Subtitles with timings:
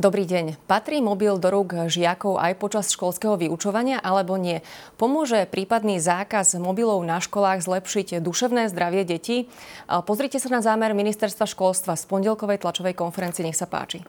[0.00, 0.64] Dobrý deň.
[0.64, 4.64] Patrí mobil do rúk žiakov aj počas školského vyučovania alebo nie?
[4.96, 9.52] Pomôže prípadný zákaz mobilov na školách zlepšiť duševné zdravie detí?
[10.08, 13.44] Pozrite sa na zámer ministerstva školstva z pondelkovej tlačovej konferencie.
[13.44, 14.00] Nech sa páči.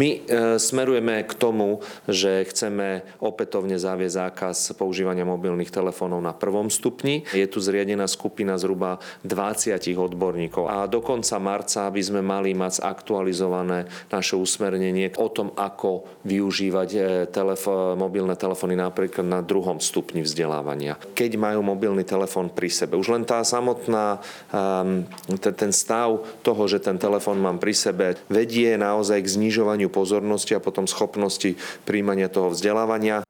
[0.00, 6.72] My e, smerujeme k tomu, že chceme opätovne zaviesť zákaz používania mobilných telefónov na prvom
[6.72, 7.28] stupni.
[7.36, 8.96] Je tu zriadená skupina zhruba
[9.28, 15.52] 20 odborníkov a do konca marca by sme mali mať aktualizované naše usmernenie o tom,
[15.52, 20.96] ako využívať e, telefó- mobilné telefóny napríklad na druhom stupni vzdelávania.
[21.12, 22.96] Keď majú mobilný telefón pri sebe.
[22.96, 25.04] Už len tá samotná, um,
[25.36, 30.62] ten stav toho, že ten telefón mám pri sebe, vedie naozaj k znižovaniu pozornosti a
[30.62, 33.26] potom schopnosti príjmania toho vzdelávania.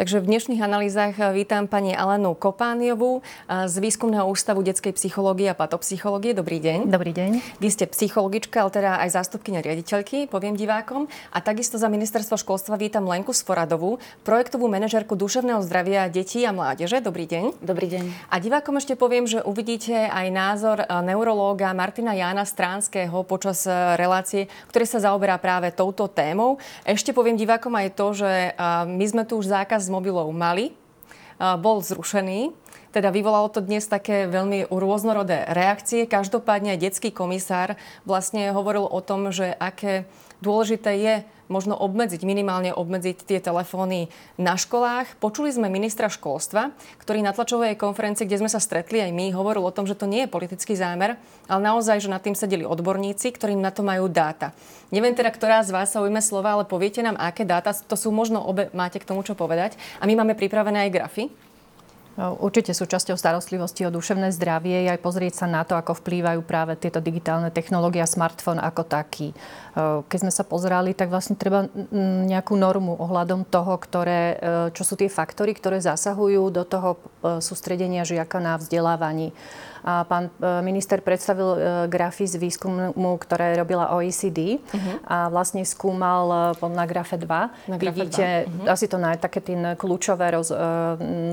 [0.00, 6.32] Takže v dnešných analýzach vítam pani Alenu Kopániovú z Výskumného ústavu detskej psychológie a patopsychológie.
[6.32, 6.88] Dobrý deň.
[6.88, 7.60] Dobrý deň.
[7.60, 11.04] Vy ste psychologička, ale teda aj zástupkynia riaditeľky, poviem divákom.
[11.36, 17.04] A takisto za ministerstvo školstva vítam Lenku Sforadovú, projektovú manažerku duševného zdravia detí a mládeže.
[17.04, 17.60] Dobrý deň.
[17.60, 18.32] Dobrý deň.
[18.32, 23.68] A divákom ešte poviem, že uvidíte aj názor e, neurológa Martina Jána Stránskeho počas
[24.00, 26.56] relácie, ktorý sa zaoberá práve touto témou.
[26.88, 28.56] Ešte poviem divákom aj to, že
[28.88, 30.70] my sme tu už zákaz mobilov mali,
[31.36, 32.54] bol zrušený.
[32.90, 36.10] Teda vyvolalo to dnes také veľmi rôznorodé reakcie.
[36.10, 40.10] Každopádne detský komisár vlastne hovoril o tom, že aké
[40.42, 41.14] dôležité je
[41.50, 44.06] možno obmedziť, minimálne obmedziť tie telefóny
[44.38, 45.18] na školách.
[45.18, 46.70] Počuli sme ministra školstva,
[47.02, 50.06] ktorý na tlačovej konferencii, kde sme sa stretli aj my, hovoril o tom, že to
[50.06, 51.18] nie je politický zámer,
[51.50, 54.54] ale naozaj, že nad tým sedeli odborníci, ktorí na to majú dáta.
[54.94, 58.14] Neviem teda, ktorá z vás sa ujme slova, ale poviete nám, aké dáta, to sú
[58.14, 59.74] možno obe, máte k tomu čo povedať.
[59.98, 61.24] A my máme pripravené aj grafy.
[62.20, 66.76] Určite súčasťou starostlivosti o duševné zdravie je aj pozrieť sa na to, ako vplývajú práve
[66.76, 69.32] tieto digitálne technológie a smartfón ako taký.
[69.76, 71.70] Keď sme sa pozerali, tak vlastne treba
[72.26, 74.38] nejakú normu ohľadom toho, ktoré,
[74.74, 76.98] čo sú tie faktory, ktoré zasahujú do toho
[77.38, 79.30] sústredenia žiaka na vzdelávaní.
[79.80, 80.28] A pán
[80.60, 81.56] minister predstavil
[81.88, 84.76] grafy z výskumu, ktoré robila OECD uh-huh.
[84.76, 84.92] Mhm.
[85.08, 87.24] a vlastne skúmal na grafe 2.
[87.24, 88.44] Na grafe Vidíte 2.
[88.44, 88.60] Uh-huh.
[88.60, 88.66] Mhm.
[88.68, 90.52] asi to na také tie kľúčové roz,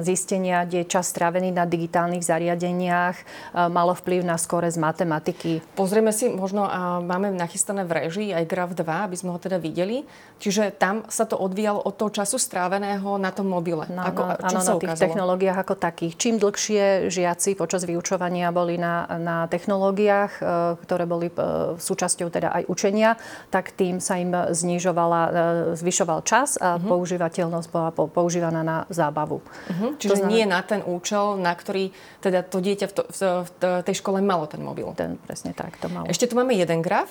[0.08, 3.20] zistenia, kde čas strávený na digitálnych zariadeniach
[3.68, 5.60] malo vplyv na skore z matematiky.
[5.76, 9.60] Pozrieme si, možno a máme nachystané v režii aj graf 2, aby sme ho teda
[9.60, 10.08] videli.
[10.38, 13.90] Čiže tam sa to odvíjalo od toho času stráveného na tom mobile.
[13.90, 15.04] Na, ako, na, áno, na tých ukázalo?
[15.08, 16.14] technológiách ako takých.
[16.18, 20.42] Čím dlhšie žiaci počas vyučovania boli na, na technológiách, e,
[20.86, 21.36] ktoré boli e,
[21.78, 23.18] súčasťou teda aj učenia,
[23.50, 25.32] tak tým sa im znižovala, e,
[25.80, 26.86] zvyšoval čas a uh-huh.
[26.86, 29.42] používateľnosť bola používaná na zábavu.
[29.42, 29.98] Uh-huh.
[29.98, 31.90] Čiže znamená, nie na ten účel, na ktorý
[32.22, 33.50] teda to dieťa v, to, v, v
[33.84, 34.90] tej škole malo ten mobil.
[34.94, 36.06] Ten, presne tak, to malo.
[36.10, 37.10] Ešte tu máme jeden graf.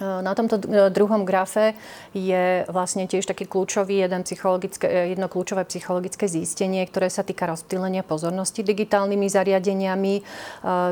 [0.00, 0.56] Na tomto
[0.88, 1.76] druhom grafe
[2.16, 8.00] je vlastne tiež taký kľúčový jeden psychologické, jedno kľúčové psychologické zistenie, ktoré sa týka rozptýlenia
[8.00, 10.14] pozornosti digitálnymi zariadeniami,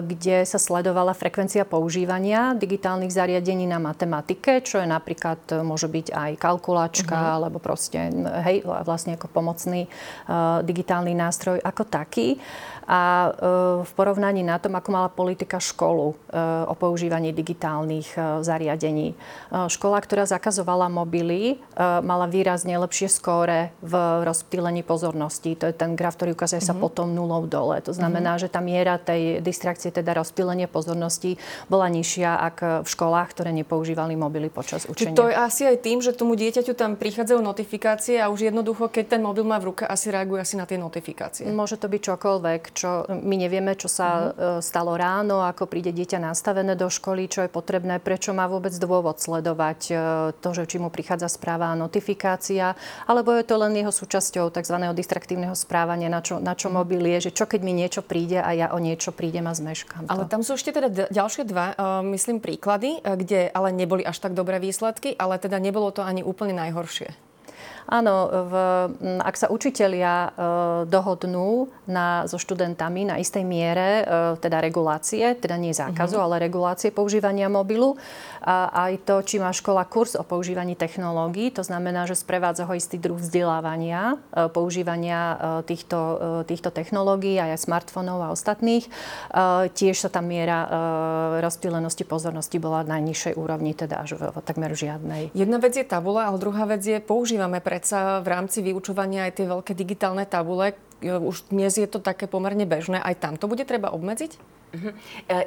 [0.04, 6.30] kde sa sledovala frekvencia používania digitálnych zariadení na matematike, čo je napríklad, môže byť aj
[6.36, 7.36] kalkulačka, uh-huh.
[7.40, 8.12] alebo proste,
[8.44, 9.88] hej, vlastne ako pomocný
[10.62, 12.36] digitálny nástroj ako taký
[12.88, 13.30] a e,
[13.84, 19.12] v porovnaní na tom, ako mala politika školu e, o používaní digitálnych e, zariadení.
[19.68, 23.92] Škola, ktorá zakazovala mobily, mala výrazne lepšie skóre v
[24.24, 25.52] rozptýlení pozornosti.
[25.60, 26.72] To je ten graf, ktorý ukazuje mm-hmm.
[26.72, 26.80] sa mhm.
[26.80, 27.76] potom nulou dole.
[27.84, 28.48] To znamená, mm-hmm.
[28.48, 31.36] že tá miera tej distrakcie, teda rozptýlenie pozornosti,
[31.68, 35.12] bola nižšia ako v školách, ktoré nepoužívali mobily počas učenia.
[35.12, 38.88] Čiže to je asi aj tým, že tomu dieťaťu tam prichádzajú notifikácie a už jednoducho,
[38.88, 41.44] keď ten mobil má v ruke, asi reaguje asi na tie notifikácie.
[41.50, 44.62] Môže to byť čokoľvek čo my nevieme, čo sa mm-hmm.
[44.62, 49.18] stalo ráno, ako príde dieťa nastavené do školy, čo je potrebné, prečo má vôbec dôvod
[49.18, 49.94] sledovať e,
[50.38, 52.78] to, že či mu prichádza správa a notifikácia,
[53.10, 54.76] alebo je to len jeho súčasťou tzv.
[54.94, 56.78] distraktívneho správania, na čo, na čo mm-hmm.
[56.78, 60.06] mobil je, že čo keď mi niečo príde a ja o niečo prídem a zmeškam
[60.06, 60.12] to.
[60.14, 64.38] Ale tam sú ešte teda ďalšie dva, uh, myslím, príklady, kde ale neboli až tak
[64.38, 67.27] dobré výsledky, ale teda nebolo to ani úplne najhoršie.
[67.88, 68.52] Áno, v,
[69.24, 70.30] ak sa učitelia e,
[70.84, 76.28] dohodnú na, so študentami na istej miere, e, teda regulácie, teda nie zákazu, uh-huh.
[76.28, 77.96] ale regulácie používania mobilu,
[78.44, 82.76] a aj to, či má škola kurz o používaní technológií, to znamená, že sprevádza ho
[82.76, 85.98] istý druh vzdelávania, e, používania týchto,
[86.44, 88.84] týchto technológií, aj smartfónov a ostatných.
[89.72, 90.68] Tiež sa tam miera
[91.40, 95.30] rozptýlenosti pozornosti bola na najnižšej úrovni, teda až v takmer žiadnej.
[95.32, 99.38] Jedna vec je tabula, ale druhá vec je, používame pre predsa v rámci vyučovania aj
[99.38, 100.74] tie veľké digitálne tabule.
[100.98, 102.98] Už dnes je to také pomerne bežné.
[102.98, 104.57] Aj tam to bude treba obmedziť?
[104.68, 104.92] Uh-huh.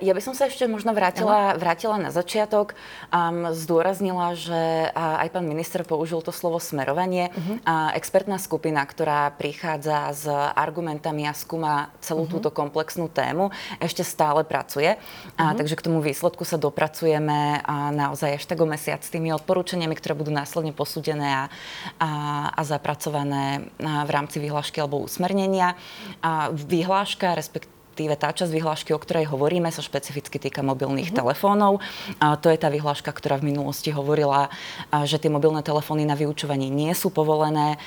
[0.01, 2.73] Ja by som sa ešte možno vrátila, vrátila na začiatok.
[3.13, 7.29] Um, zdôraznila, že aj pán minister použil to slovo smerovanie.
[7.29, 7.61] Uh-huh.
[7.61, 10.25] A expertná skupina, ktorá prichádza s
[10.57, 12.41] argumentami a skúma celú uh-huh.
[12.41, 14.97] túto komplexnú tému, ešte stále pracuje.
[14.97, 15.37] Uh-huh.
[15.37, 19.29] A, takže k tomu výsledku sa dopracujeme a naozaj až tak o mesiac s tými
[19.37, 21.43] odporúčaniami, ktoré budú následne posúdené a,
[22.01, 22.09] a,
[22.57, 25.77] a zapracované v rámci vyhlášky alebo usmernenia.
[26.25, 31.21] A vyhláška, respektíve respektíve tá časť vyhlášky, o ktorej hovoríme, sa špecificky týka mobilných uh-huh.
[31.21, 31.85] telefónov.
[32.17, 34.49] A to je tá vyhláška, ktorá v minulosti hovorila,
[35.05, 37.77] že tie mobilné telefóny na vyučovanie nie sú povolené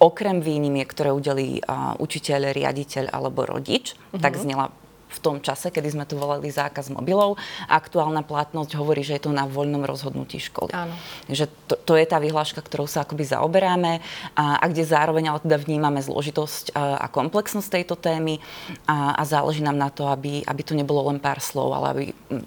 [0.00, 1.60] okrem výnimiek, ktoré udelí
[2.00, 4.16] učiteľ, riaditeľ alebo rodič, uh-huh.
[4.16, 4.72] tak znela
[5.10, 7.34] v tom čase, kedy sme tu volali zákaz mobilov.
[7.66, 10.70] Aktuálna platnosť hovorí, že je to na voľnom rozhodnutí školy.
[10.70, 10.94] Áno.
[11.26, 13.98] Že to, to je tá vyhláška, ktorou sa akoby zaoberáme
[14.38, 18.38] a, a kde zároveň ale teda vnímame zložitosť a, a komplexnosť tejto témy
[18.86, 22.04] a, a záleží nám na to, aby, aby to nebolo len pár slov, ale aby,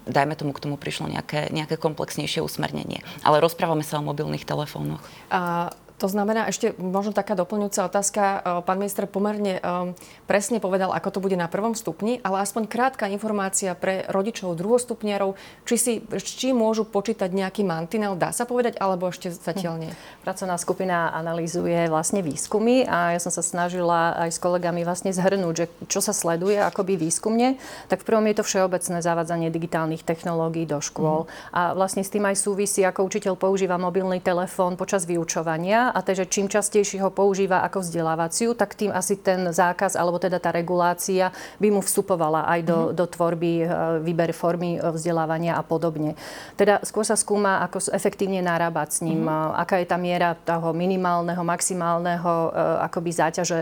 [0.07, 3.03] dajme tomu, k tomu prišlo nejaké, nejaké komplexnejšie usmernenie.
[3.27, 5.03] Ale rozprávame sa o mobilných telefónoch.
[5.27, 8.21] A to znamená, ešte možno taká doplňujúca otázka.
[8.21, 9.95] E, pán minister pomerne um,
[10.27, 15.39] presne povedal, ako to bude na prvom stupni, ale aspoň krátka informácia pre rodičov druhostupniarov,
[15.63, 19.91] či, si, či môžu počítať nejaký mantinel, dá sa povedať, alebo ešte zatiaľ nie?
[20.27, 25.55] Pracovná skupina analýzuje vlastne výskumy a ja som sa snažila aj s kolegami vlastne zhrnúť,
[25.55, 27.55] že čo sa sleduje akoby výskumne,
[27.87, 31.23] tak v prvom je to všeobecné zavádzanie digitálnych technológií do škôl.
[31.23, 31.55] Mm.
[31.55, 36.25] A vlastne s tým aj súvisí, ako učiteľ používa mobilný telefón počas vyučovania a takže
[36.25, 41.29] čím častejšie ho používa ako vzdelávaciu, tak tým asi ten zákaz alebo teda tá regulácia
[41.61, 42.95] by mu vstupovala aj do, mm-hmm.
[42.97, 43.65] do tvorby, e,
[44.01, 46.17] výber formy e, vzdelávania a podobne.
[46.57, 49.53] Teda skôr sa skúma, ako efektívne narábať s ním, mm-hmm.
[49.53, 52.33] aká je tá miera toho minimálneho, maximálneho
[52.81, 53.57] akoby záťaže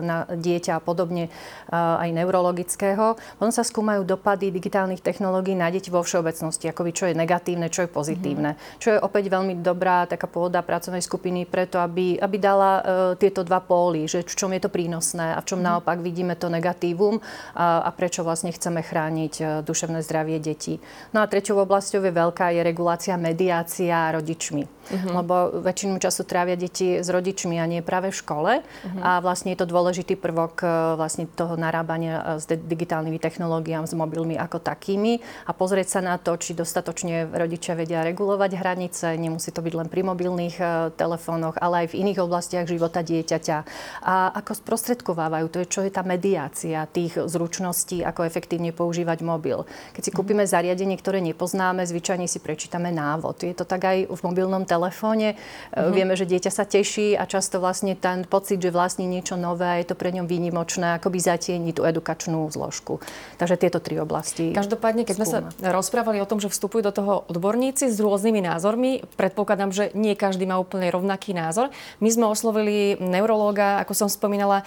[0.00, 1.28] na dieťa a podobne
[1.74, 3.18] aj neurologického.
[3.36, 7.84] Potom sa skúmajú dopady digitálnych technológií na deti vo všeobecnosti, akoby čo je negatívne, čo
[7.84, 8.54] je pozitívne.
[8.54, 8.80] Mm-hmm.
[8.80, 12.82] Čo je opäť veľmi dobrá taká pôda pracovnej skupiny pre preto, aby, aby dala uh,
[13.18, 15.66] tieto dva póly, že v čom je to prínosné a v čom mm.
[15.66, 17.18] naopak vidíme to negatívum
[17.50, 20.78] a, a prečo vlastne chceme chrániť uh, duševné zdravie detí.
[21.10, 24.83] No a treťou oblasťou je veľká je regulácia mediácia rodičmi.
[24.84, 25.14] Mm-hmm.
[25.16, 25.34] Lebo
[25.64, 28.52] väčšinu času trávia deti s rodičmi a nie práve v škole.
[28.60, 29.00] Mm-hmm.
[29.00, 34.36] A vlastne je to dôležitý prvok uh, vlastne toho narábania s digitálnymi technológiami, s mobilmi
[34.36, 39.16] ako takými a pozrieť sa na to, či dostatočne rodičia vedia regulovať hranice.
[39.16, 40.56] Nemusí to byť len pri mobilných
[41.00, 43.58] telefónoch, školách, ale aj v iných oblastiach života dieťaťa.
[44.02, 49.62] A ako sprostredkovávajú, to je, čo je tá mediácia tých zručností, ako efektívne používať mobil.
[49.94, 53.46] Keď si kúpime zariadenie, ktoré nepoznáme, zvyčajne si prečítame návod.
[53.46, 54.73] Je to tak aj v mobilnom telefóne.
[54.74, 55.92] Mm-hmm.
[55.94, 59.78] Vieme, že dieťa sa teší a často vlastne ten pocit, že vlastní niečo nové a
[59.78, 62.98] je to pre ňom výnimočné, akoby zatieni tú edukačnú zložku.
[63.36, 64.54] Takže tieto tri oblasti.
[64.54, 69.04] Každopádne, keď sme sa rozprávali o tom, že vstupujú do toho odborníci s rôznymi názormi,
[69.18, 71.68] predpokladám, že nie každý má úplne rovnaký názor.
[72.00, 74.62] My sme oslovili neurológa, ako som spomínala,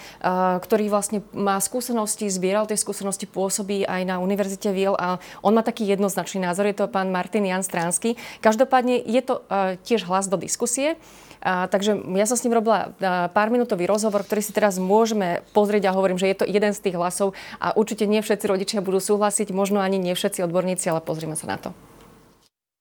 [0.62, 5.64] ktorý vlastne má skúsenosti, zbieral tie skúsenosti, pôsobí aj na Univerzite Wiel a on má
[5.64, 8.14] taký jednoznačný názor, je to pán Martin Jan Stránsky.
[8.44, 9.42] Každopádne je to
[9.82, 11.00] tiež hlas do diskusie.
[11.38, 15.42] A, takže ja som s ním robila a, pár minútový rozhovor, ktorý si teraz môžeme
[15.54, 18.84] pozrieť a hovorím, že je to jeden z tých hlasov a určite nie všetci rodičia
[18.84, 21.70] budú súhlasiť, možno ani nie všetci odborníci, ale pozrime sa na to.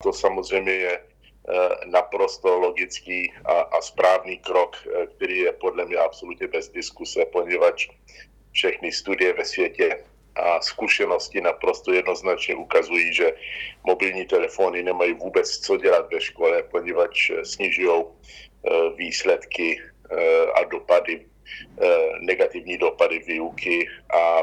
[0.05, 0.93] To samozrejme je
[1.47, 7.25] Eh, naprosto logický a, a správný krok, eh, který je podle mě absolutně bez diskuse,
[7.25, 7.87] poněvadž
[8.51, 10.03] všechny studie ve světě
[10.39, 13.33] a zkušenosti naprosto jednoznačně ukazují, že
[13.83, 19.81] mobilní telefony nemají vůbec co dělat ve škole, poněvadž snižují eh, výsledky
[20.55, 21.25] a dopady,
[22.19, 24.41] negativní dopady výuky a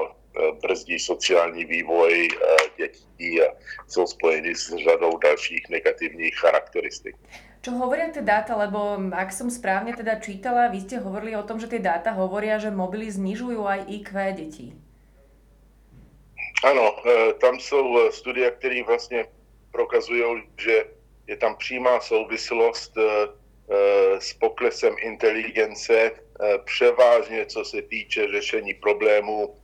[0.62, 2.28] brzdí sociální vývoj
[2.76, 3.44] dětí a
[3.88, 7.16] jsou spojeny s řadou dalších negativních charakteristik.
[7.64, 11.56] Čo hovoria tie dáta, lebo ak som správne teda čítala, vy ste hovorili o tom,
[11.56, 14.66] že tie dáta hovoria, že mobily znižujú aj IQ detí.
[16.64, 19.26] Ano, e, tam jsou e, studie, které vlastně
[19.72, 20.84] prokazují, že
[21.26, 23.02] je tam přímá souvislost e,
[24.20, 26.12] s poklesem inteligence,
[26.64, 29.56] převážně co se týče řešení problémů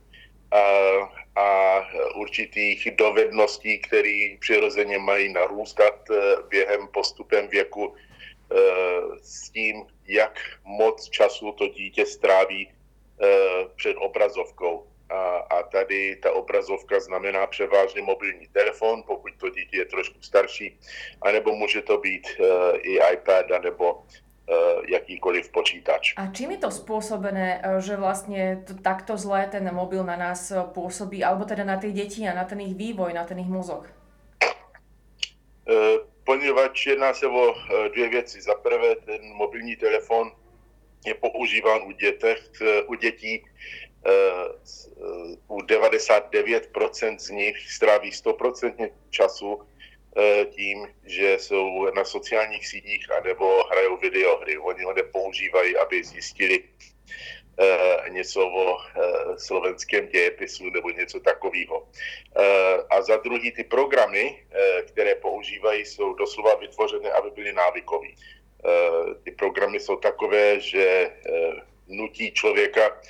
[1.35, 1.79] a
[2.15, 5.95] určitých dovedností, které přirozeně mají narůstat
[6.49, 7.95] během postupem věku
[9.21, 12.71] s tím, jak moc času to dítě stráví
[13.75, 14.90] před obrazovkou.
[15.11, 20.79] A, a tady ta obrazovka znamená převážně mobilní telefon, pokud to dítě je trošku starší,
[21.21, 22.27] anebo může to být
[22.81, 24.03] i iPad, anebo
[24.87, 26.13] jakýkoliv počítač.
[26.17, 31.23] A čím je to spôsobené, že vlastne to, takto zlé ten mobil na nás pôsobí,
[31.23, 33.87] alebo teda na tie deti a na ten ich vývoj, na ten ich mozog?
[36.23, 37.55] Poněvadž jedná se o
[37.95, 38.41] dvě věci.
[38.41, 40.31] Za prvé, ten mobilní telefon
[41.05, 42.39] je používán u, dětech,
[42.87, 43.45] u dětí
[45.47, 49.61] u 99% z nich stráví 100% času
[50.49, 54.57] tím, že jsou na sociálních sítích anebo hrajou videohry.
[54.57, 56.63] Oni ho nepoužívají, aby zjistili
[58.09, 58.77] něco o
[59.37, 61.87] slovenském dějepisu nebo něco takového.
[62.89, 64.45] A za druhý ty programy,
[64.87, 68.07] které používají, jsou doslova vytvořené, aby byly návykové.
[69.23, 71.11] Ty programy jsou takové, že
[71.87, 73.01] nutí člověka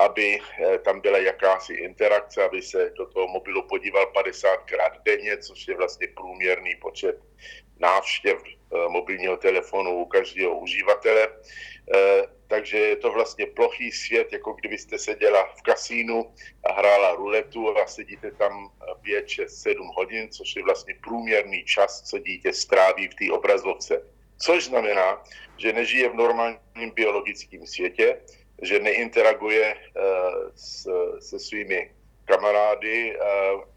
[0.00, 0.38] aby
[0.84, 6.08] tam byla jakási interakce, aby se do toho mobilu podíval 50krát denně, což je vlastně
[6.08, 7.16] průměrný počet
[7.78, 8.42] návštěv
[8.88, 11.28] mobilního telefonu u každého uživatele.
[12.46, 17.86] Takže je to vlastně plochý svět, jako kdybyste seděla v kasínu a hrála ruletu a
[17.86, 23.14] sedíte tam 5, 6, 7 hodin, což je vlastně průměrný čas, co dítě stráví v
[23.14, 24.02] té obrazovce.
[24.38, 25.22] Což znamená,
[25.56, 28.20] že nežije v normálním biologickém světě,
[28.62, 29.74] že neinteraguje
[31.18, 31.90] se svými
[32.24, 33.18] kamarády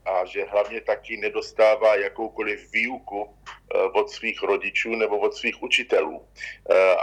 [0.05, 3.37] a že hlavně taky nedostává jakoukoliv výuku
[3.93, 6.27] od svých rodičů nebo od svých učitelů.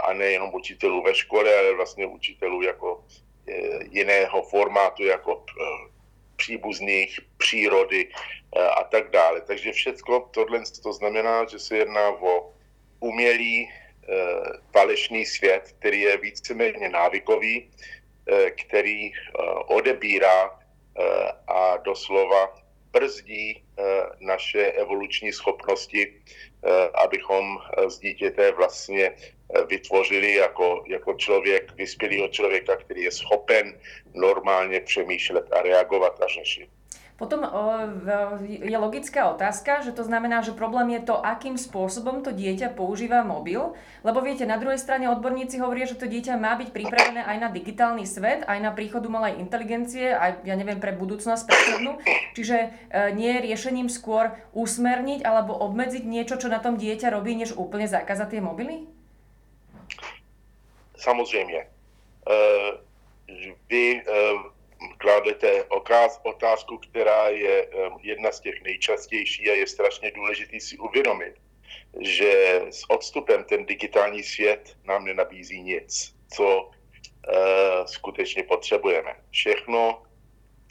[0.03, 3.03] A nejenom učitelů ve škole, ale vlastně učitelů jako
[3.91, 5.45] jiného formátu, jako
[6.35, 8.09] příbuzných, přírody
[8.77, 9.41] a tak dále.
[9.41, 12.53] Takže všechno tohle to znamená, že se jedná o
[12.99, 13.69] umělý
[14.71, 17.69] falešný svět, který je víceméně návykový,
[18.61, 19.11] který
[19.67, 20.59] odebírá
[21.47, 22.55] a doslova
[22.91, 23.63] brzdí
[24.19, 26.21] naše evoluční schopnosti,
[26.93, 29.15] abychom z dítěte vlastně
[29.67, 33.79] vytvořili jako, jako člověk, vyspělého člověka, který je schopen
[34.13, 36.69] normálně přemýšlet a reagovat a řešit.
[37.21, 37.45] Potom
[38.49, 43.21] je logická otázka, že to znamená, že problém je to, akým spôsobom to dieťa používa
[43.21, 47.37] mobil, lebo viete, na druhej strane odborníci hovoria, že to dieťa má byť pripravené aj
[47.37, 52.01] na digitálny svet, aj na príchod umelej inteligencie, aj, ja neviem, pre budúcnosť pracovnú.
[52.33, 52.73] Čiže
[53.13, 57.85] nie je riešením skôr usmerniť alebo obmedziť niečo, čo na tom dieťa robí, než úplne
[57.85, 58.89] zakázať tie mobily?
[61.01, 61.65] Samozřejmě.
[63.69, 64.01] Vy
[64.97, 65.63] kládete
[66.23, 67.67] otázku, která je
[68.01, 71.35] jedna z těch nejčastější a je strašně důležitý si uvědomit,
[71.99, 76.71] že s odstupem ten digitální svět nám nenabízí nic, co uh,
[77.85, 79.15] skutečně potřebujeme.
[79.31, 80.03] Všechno,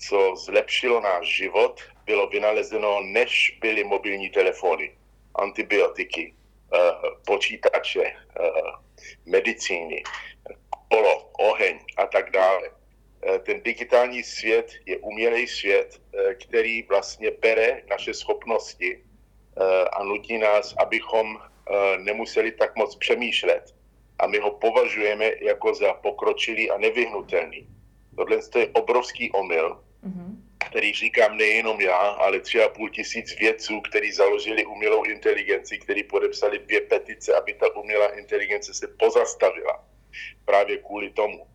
[0.07, 4.97] co zlepšilo náš život, bylo vynalezeno, než byly mobilní telefony,
[5.35, 6.35] antibiotiky,
[6.73, 8.71] uh, počítače, uh,
[9.27, 10.03] medicíny,
[10.89, 12.80] kolo, oheň a tak dále
[13.43, 16.03] ten digitální svět je umělej svět,
[16.41, 19.05] který vlastně bere naše schopnosti
[19.93, 21.39] a nutí nás, abychom
[21.99, 23.75] nemuseli tak moc přemýšlet.
[24.19, 27.69] A my ho považujeme jako za pokročilý a nevyhnutelný.
[28.17, 30.37] Tohle je obrovský omyl, mm-hmm.
[30.69, 36.03] který říkám nejenom já, ale tři a půl tisíc vědců, kteří založili umělou inteligenci, kteří
[36.05, 39.85] podepsali dvě petice, aby ta umělá inteligence se pozastavila.
[40.45, 41.47] Právě kvůli tomu.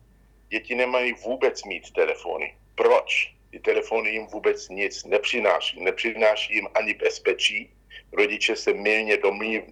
[0.48, 2.54] Děti nemají vůbec mít telefony.
[2.74, 3.34] Proč?
[3.50, 5.80] Ty telefony jim vůbec nic nepřináší.
[5.80, 7.75] Nepřináší jim ani bezpečí.
[8.16, 9.18] Rodiče se milně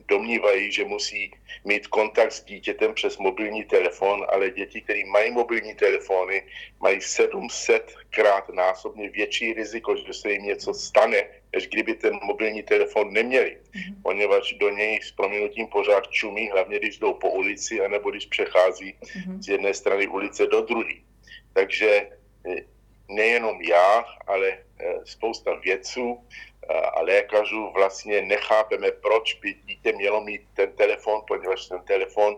[0.09, 1.33] domnívají, že musí
[1.65, 6.43] mít kontakt s dítětem přes mobilní telefon, ale děti, které mají mobilní telefony,
[6.81, 12.63] mají 700 krát násobně větší riziko, že se jim něco stane, než kdyby ten mobilní
[12.63, 13.57] telefon neměli.
[13.57, 14.03] Mm-hmm.
[14.03, 18.95] Poněvadž do něj s proměnutím pořád čumí, hlavně když jdou po ulici, anebo když přechází
[18.95, 19.43] mm-hmm.
[19.43, 20.95] z jedné strany ulice do druhé.
[21.53, 22.09] Takže
[23.09, 24.59] nejenom já, ale
[25.05, 26.19] spousta vědců
[26.69, 32.37] a lékařů vlastně nechápeme, proč by dítě mělo mít ten telefon, poněvadž ten telefon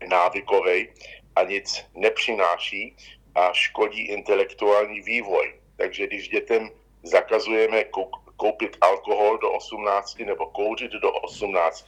[0.00, 0.88] je návykový
[1.36, 2.96] a nic nepřináší
[3.34, 5.54] a škodí intelektuální vývoj.
[5.76, 6.70] Takže když dětem
[7.02, 7.84] zakazujeme
[8.36, 11.86] koupit alkohol do 18 nebo kouřit do 18,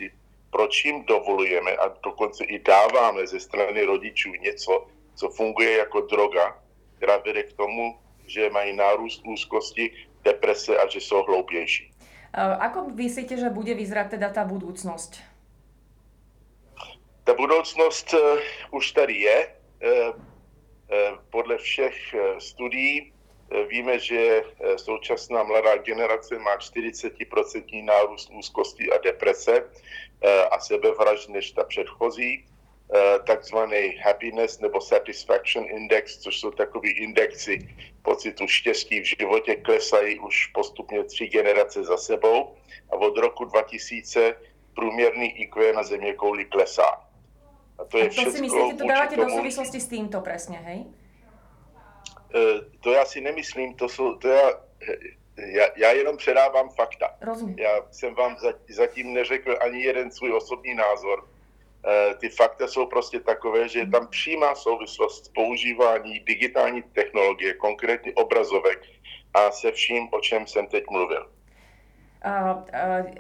[0.51, 6.63] proč jim dovolujeme a dokonce i dáváme ze strany rodičů něco, co funguje jako droga,
[6.97, 9.91] která vede k tomu, že mají nárůst úzkosti,
[10.27, 11.95] deprese a že jsou hloupější.
[12.37, 15.25] Ako myslíte, že bude vyzerať teda tá budúcnosť?
[17.25, 18.21] Ta budoucnost uh,
[18.77, 19.39] už tady je.
[19.49, 20.15] Uh, uh,
[21.33, 21.97] podle všech
[22.39, 23.13] studií
[23.69, 24.43] víme, že
[24.77, 27.15] současná mladá generace má 40%
[27.85, 29.71] nárůst úzkosti a deprese
[30.51, 32.43] a sebevražd než ta předchozí.
[33.27, 37.69] Takzvaný happiness nebo satisfaction index, což jsou takový indexy
[38.03, 42.57] pocitu štěstí v životě, klesají už postupně tři generace za sebou
[42.91, 44.37] a od roku 2000
[44.75, 47.03] průměrný IQ na země kouli klesá.
[47.79, 50.57] A to je a to si myslíte, to dávate tomu, do souvislosti s týmto presne,
[50.57, 50.85] hej?
[52.81, 54.51] To já si nemyslím, to jsou, to já,
[55.37, 57.17] já, já jenom předávám fakta.
[57.21, 57.59] Rozumím.
[57.59, 58.37] Já jsem vám
[58.69, 61.29] zatím neřekl ani jeden svůj osobní názor.
[62.19, 68.13] Ty fakta jsou prostě takové, že je tam přímá souvislost s používání digitální technologie, konkrétně
[68.15, 68.83] obrazovek
[69.35, 71.31] a se vším, o čem jsem teď mluvil.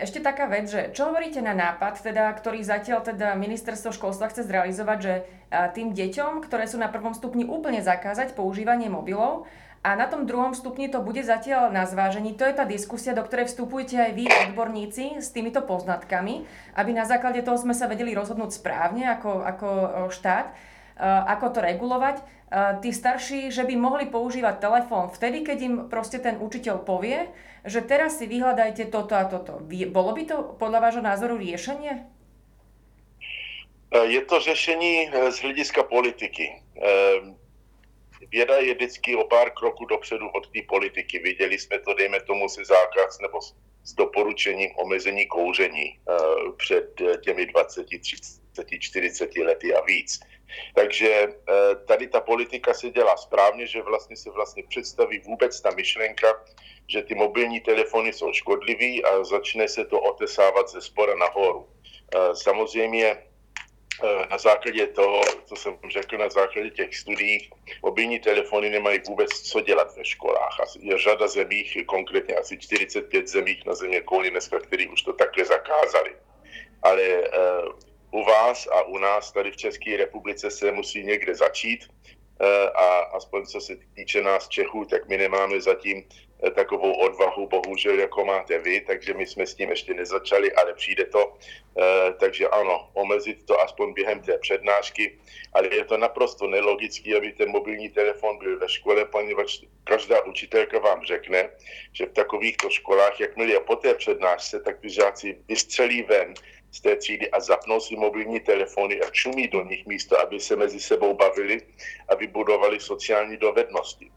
[0.02, 4.42] Ešte taká vec, že čo hovoríte na nápad, teda, ktorý zatiaľ teda ministerstvo školstva chce
[4.50, 5.14] zrealizovať, že
[5.78, 9.46] tým deťom, ktoré sú na prvom stupni úplne zakázať používanie mobilov
[9.86, 12.34] a na tom druhom stupni to bude zatiaľ na zvážení.
[12.34, 16.42] To je tá diskusia, do ktorej vstupujete aj vy, odborníci, s týmito poznatkami,
[16.74, 19.68] aby na základe toho sme sa vedeli rozhodnúť správne ako, ako
[20.10, 20.50] štát,
[21.30, 22.16] ako to regulovať.
[22.82, 27.30] Tí starší, že by mohli používať telefón vtedy, keď im proste ten učiteľ povie,
[27.62, 29.62] že teraz si vyhľadajte toto a toto.
[29.70, 32.06] Bolo by to podľa vášho názoru riešenie?
[33.90, 36.62] E, je to řešení e, z hlediska politiky.
[38.30, 41.18] Věda je vždycky o pár kroků dopředu od té politiky.
[41.18, 43.40] Viděli jsme to, dejme tomu, si zákaz nebo
[43.84, 45.98] s doporučením omezení kouření
[46.56, 48.42] před těmi 20, 30,
[48.80, 50.20] 40 lety a víc.
[50.74, 51.28] Takže
[51.86, 56.44] tady ta politika se dělá správně, že vlastně se vlastně představí vůbec ta myšlenka,
[56.86, 61.68] že ty mobilní telefony jsou škodlivý a začne se to otesávat ze spora nahoru.
[62.14, 63.16] E, samozřejmě
[64.30, 67.50] na základě toho, co jsem řekl, na základě těch studií,
[67.82, 70.56] mobilní telefony nemají vůbec co dělat ve školách.
[70.80, 75.44] Je řada zemích, konkrétně asi 45 zemích na země kouli dneska, který už to takhle
[75.44, 76.16] zakázali.
[76.82, 81.88] Ale uh, u vás a u nás tady v České republice se musí někde začít
[82.74, 87.98] a aspoň co se týče nás Čechů, tak my nemáme zatím Eh, takovou odvahu, bohužel,
[87.98, 91.32] jako máte vy, takže my jsme s tím ještě nezačali, ale přijde to.
[91.78, 95.18] Eh, takže ano, omezit to aspoň během té přednášky,
[95.52, 100.78] ale je to naprosto nelogické, aby ten mobilní telefon byl ve škole, poněvadž každá učitelka
[100.78, 101.50] vám řekne,
[101.92, 106.34] že v takovýchto školách, jakmile je po té přednášce, tak ty žáci vystřelí ven
[106.72, 110.56] z té třídy a zapnou si mobilní telefony a čumí do nich místo, aby se
[110.56, 111.60] mezi sebou bavili
[112.08, 114.10] a vybudovali sociální dovednosti.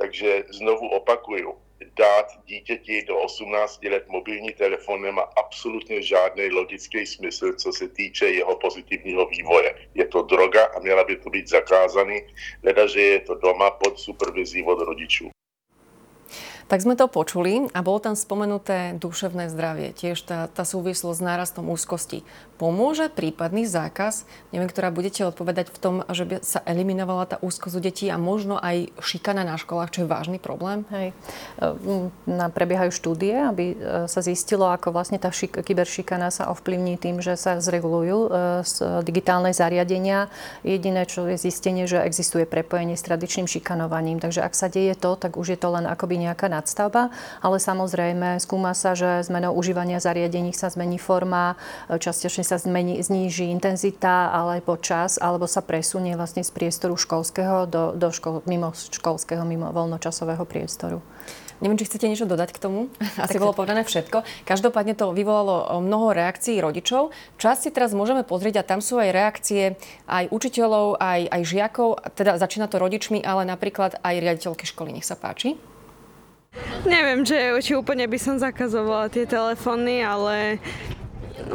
[0.00, 1.54] Takže znovu opakuju,
[1.98, 8.26] dát dítěti do 18 let mobilní telefon nemá absolutně žádný logický smysl, co se týče
[8.26, 9.74] jeho pozitivního vývoje.
[9.94, 12.20] Je to droga a měla by to být zakázaný,
[12.62, 15.30] leda, že je to doma pod supervizí od rodičů.
[16.70, 21.26] Tak sme to počuli a bolo tam spomenuté duševné zdravie, tiež tá, tá súvislosť s
[21.26, 22.22] nárastom úzkosti.
[22.60, 27.72] Pomôže prípadný zákaz, neviem, ktorá budete odpovedať v tom, že by sa eliminovala tá úzkosť
[27.72, 30.84] u detí a možno aj šikana na školách, čo je vážny problém?
[30.92, 31.16] Hej.
[32.28, 33.76] Na prebiehajú štúdie, aby e,
[34.12, 38.60] sa zistilo, ako vlastne tá šik- kyberšikana sa ovplyvní tým, že sa zregulujú e,
[39.08, 40.28] digitálne zariadenia.
[40.60, 44.20] Jediné, čo je zistenie, že existuje prepojenie s tradičným šikanovaním.
[44.20, 47.08] Takže ak sa deje to, tak už je to len akoby nejaká nadstavba,
[47.40, 51.56] ale samozrejme skúma sa, že zmenou užívania zariadení sa zmení forma,
[51.88, 57.94] častejšie sa zmení, zníži intenzita alebo čas, alebo sa presunie vlastne z priestoru školského do,
[57.94, 60.98] do škol, mimo školského, mimo voľnočasového priestoru.
[61.60, 62.88] Neviem, či chcete niečo dodať k tomu.
[63.22, 64.24] Asi bolo povedané všetko.
[64.48, 67.12] Každopádne to vyvolalo mnoho reakcií rodičov.
[67.36, 69.76] Čas si teraz môžeme pozrieť a tam sú aj reakcie
[70.08, 72.00] aj učiteľov, aj, aj žiakov.
[72.16, 74.96] Teda začína to rodičmi, ale napríklad aj riaditeľky školy.
[74.96, 75.60] Nech sa páči.
[76.82, 80.58] Neviem, či, či úplne by som zakazovala tie telefóny, ale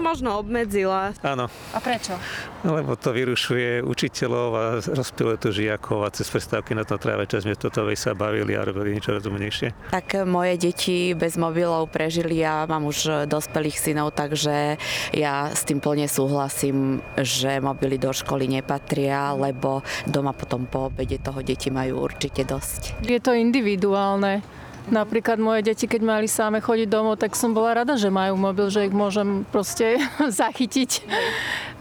[0.02, 1.14] možno obmedzila.
[1.22, 1.46] Áno.
[1.74, 2.18] A prečo?
[2.66, 7.46] Lebo to vyrušuje učiteľov a rozpiluje to žiakov a cez prestávky na to tráve čas,
[7.46, 9.94] sme toto sa bavili a robili niečo rozumnejšie.
[9.94, 14.78] Tak moje deti bez mobilov prežili a ja mám už dospelých synov, takže
[15.12, 21.18] ja s tým plne súhlasím, že mobily do školy nepatria, lebo doma potom po obede
[21.18, 23.02] toho deti majú určite dosť.
[23.02, 24.46] Je to individuálne
[24.86, 28.70] Napríklad moje deti, keď mali sáme chodiť domov, tak som bola rada, že majú mobil,
[28.70, 29.98] že ich môžem proste
[30.42, 31.02] zachytiť.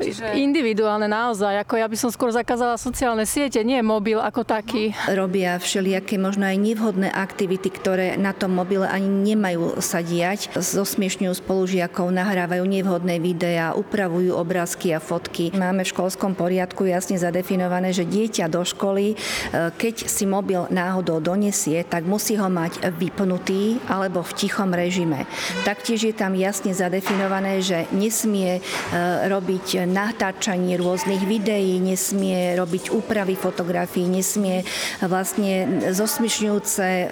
[0.01, 0.35] Čiže...
[0.40, 1.62] Individuálne naozaj.
[1.62, 4.90] Ako ja by som skôr zakázala sociálne siete, nie mobil ako taký.
[5.07, 10.51] Robia všelijaké možno aj nevhodné aktivity, ktoré na tom mobile ani nemajú sa diať.
[10.57, 15.55] Zosmiešňujú spolužiakov, nahrávajú nevhodné videá, upravujú obrázky a fotky.
[15.55, 19.17] Máme v školskom poriadku jasne zadefinované, že dieťa do školy, e,
[19.79, 25.26] keď si mobil náhodou donesie, tak musí ho mať vypnutý alebo v tichom režime.
[25.66, 28.61] Taktiež je tam jasne zadefinované, že nesmie e,
[29.28, 34.62] robiť natáčanie rôznych videí, nesmie robiť úpravy fotografií, nesmie
[35.02, 37.07] vlastne zosmišňujúce e,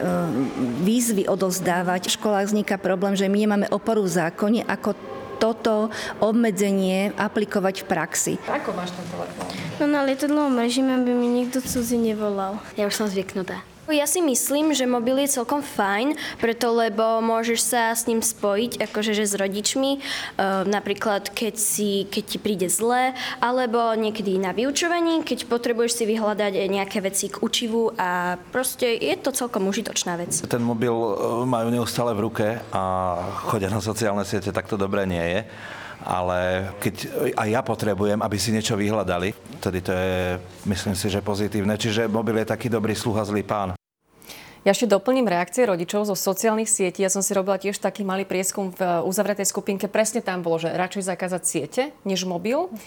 [0.86, 2.08] výzvy odozdávať.
[2.08, 4.94] V školách vzniká problém, že my nemáme oporu v zákone, ako
[5.42, 5.90] toto
[6.22, 8.34] obmedzenie aplikovať v praxi.
[8.46, 9.50] Ako máš ten telefón?
[9.82, 12.62] No na lietadlovom režime by mi nikto cudzí nevolal.
[12.78, 13.71] Ja už som zvyknutá.
[13.90, 18.78] Ja si myslím, že mobil je celkom fajn, preto lebo môžeš sa s ním spojiť,
[18.78, 20.00] akože že s rodičmi, e,
[20.70, 23.10] napríklad keď, si, keď ti príde zle,
[23.42, 29.18] alebo niekedy na vyučovaní, keď potrebuješ si vyhľadať nejaké veci k učivu a proste je
[29.18, 30.30] to celkom užitočná vec.
[30.46, 32.82] Ten mobil e, majú neustále v ruke a
[33.50, 35.40] chodia na sociálne siete, tak to dobré nie je
[36.04, 36.94] ale keď
[37.38, 41.78] aj ja potrebujem, aby si niečo vyhľadali, tedy to je, myslím si, že pozitívne.
[41.78, 43.78] Čiže mobil je taký dobrý sluha, zlý pán.
[44.62, 47.02] Ja ešte doplním reakcie rodičov zo sociálnych sietí.
[47.02, 49.90] Ja som si robila tiež taký malý prieskum v uzavretej skupinke.
[49.90, 52.70] Presne tam bolo, že radšej zakázať siete než mobil.
[52.70, 52.78] Uh-huh.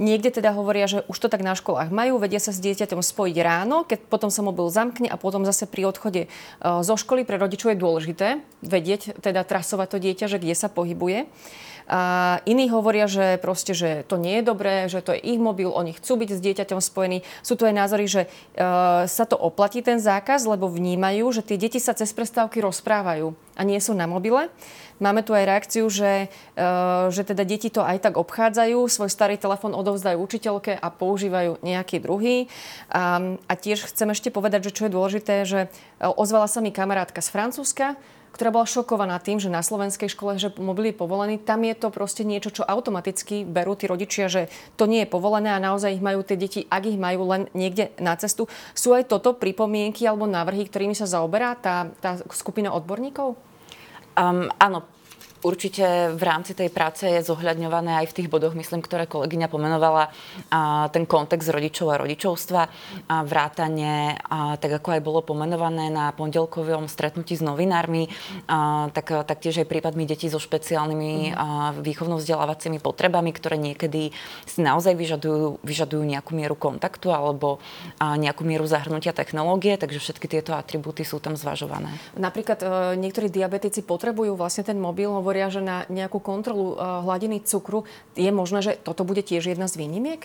[0.00, 3.36] Niekde teda hovoria, že už to tak na školách majú, vedia sa s dieťaťom spojiť
[3.44, 6.28] ráno, keď potom sa mobil zamkne a potom zase pri odchode e,
[6.64, 8.28] zo školy pre rodičov je dôležité
[8.64, 11.28] vedieť, teda trasovať to dieťa, že kde sa pohybuje.
[11.88, 12.00] A
[12.44, 15.96] iní hovoria, že proste, že to nie je dobré, že to je ich mobil, oni
[15.96, 17.24] chcú byť s dieťaťom spojení.
[17.40, 18.28] Sú tu aj názory, že e,
[19.08, 23.62] sa to oplatí ten zákaz, lebo vnímajú, že tie deti sa cez prestávky rozprávajú a
[23.64, 24.52] nie sú na mobile.
[24.98, 26.26] Máme tu aj reakciu, že,
[26.58, 26.66] e,
[27.14, 32.02] že teda deti to aj tak obchádzajú, svoj starý telefón odovzdajú učiteľke a používajú nejaký
[32.02, 32.50] druhý.
[32.90, 35.68] A, a tiež chcem ešte povedať, že čo je dôležité, že e,
[36.02, 37.94] ozvala sa mi kamarátka z Francúzska,
[38.38, 42.22] ktorá bola šokovaná tým, že na slovenskej škole, že mobil povolený, tam je to proste
[42.22, 44.46] niečo, čo automaticky berú tí rodičia, že
[44.78, 47.90] to nie je povolené a naozaj ich majú tie deti, ak ich majú len niekde
[47.98, 48.46] na cestu.
[48.78, 53.47] Sú aj toto pripomienky alebo návrhy, ktorými sa zaoberá tá, tá skupina odborníkov?
[54.18, 54.82] Um, áno,
[55.38, 60.10] Určite v rámci tej práce je zohľadňované aj v tých bodoch, myslím, ktoré kolegyňa pomenovala,
[60.50, 62.62] a ten kontext rodičov a rodičovstva,
[63.06, 68.10] a vrátanie, a tak ako aj bolo pomenované na pondelkovom stretnutí s novinármi,
[68.50, 71.38] a tak, taktiež aj prípadmi detí so špeciálnymi
[71.78, 74.10] výchovno-vzdelávacími potrebami, ktoré niekedy
[74.46, 77.62] si naozaj vyžadujú, vyžadujú nejakú mieru kontaktu alebo
[78.00, 81.94] nejakú mieru zahrnutia technológie, takže všetky tieto atribúty sú tam zvažované.
[82.18, 82.66] Napríklad e,
[82.98, 87.84] niektorí diabetici potrebujú vlastne ten mobil, hovoria, že na nejakú kontrolu eh, hladiny cukru
[88.16, 90.24] je možné, že toto bude tiež jedna z výnimiek?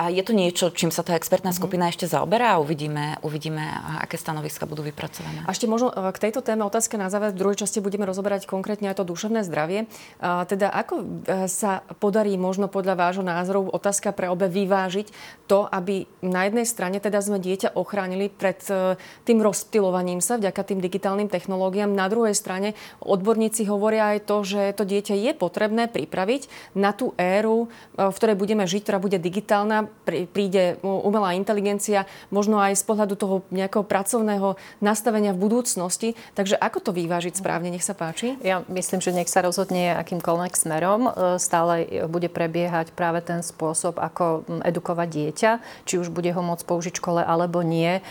[0.00, 1.58] A je to niečo, čím sa tá expertná mhm.
[1.60, 3.60] skupina ešte zaoberá a uvidíme, uvidíme,
[4.00, 5.44] aké stanoviska budú vypracované.
[5.44, 7.36] A ešte možno e, k tejto téme otázka na záver.
[7.36, 9.84] V druhej časti budeme rozoberať konkrétne aj to duševné zdravie.
[10.24, 11.04] A teda ako e,
[11.52, 15.12] sa podarí možno podľa vášho názoru otázka pre obe vyvážiť
[15.44, 18.96] to, aby na jednej strane teda sme dieťa ochránili pred e,
[19.28, 21.92] tým rozptilovaním sa vďaka tým digitálnym technológiám.
[21.92, 22.72] Na druhej strane
[23.04, 28.38] odborníci hovoria aj to, že to dieťa je potrebné pripraviť na tú éru, v ktorej
[28.40, 34.58] budeme žiť, ktorá bude digitálna, príde umelá inteligencia, možno aj z pohľadu toho nejakého pracovného
[34.82, 36.18] nastavenia v budúcnosti.
[36.34, 37.70] Takže ako to vyvážiť správne?
[37.70, 38.34] Nech sa páči.
[38.42, 41.00] Ja myslím, že nech sa rozhodne akýmkoľvek smerom.
[41.06, 45.50] E, stále bude prebiehať práve ten spôsob, ako edukovať dieťa,
[45.86, 47.98] či už bude ho môcť použiť v škole alebo nie.
[47.98, 48.02] E,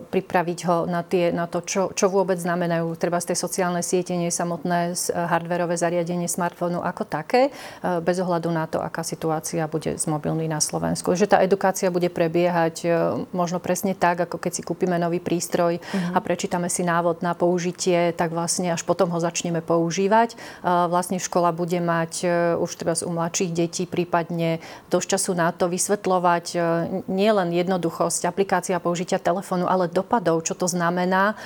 [0.00, 4.16] pripraviť ho na, tie, na to, čo, čo vôbec znamenajú treba z tej sociálnej siete,
[4.16, 9.94] nie samotné hardverové zariadenie smartfónu ako také, e, bez ohľadu na to, aká situácia bude
[9.94, 10.97] s mobilmi na Slovensku.
[10.98, 11.14] Slovensku.
[11.14, 12.88] Že tá edukácia bude prebiehať e,
[13.30, 16.14] možno presne tak, ako keď si kúpime nový prístroj uh-huh.
[16.14, 20.34] a prečítame si návod na použitie, tak vlastne až potom ho začneme používať.
[20.34, 20.36] E,
[20.90, 24.58] vlastne škola bude mať e, už teraz u mladších detí prípadne
[24.90, 26.46] dosť času na to vysvetľovať
[27.06, 31.36] nielen jednoduchosť aplikácia použitia telefónu, ale dopadov, čo to znamená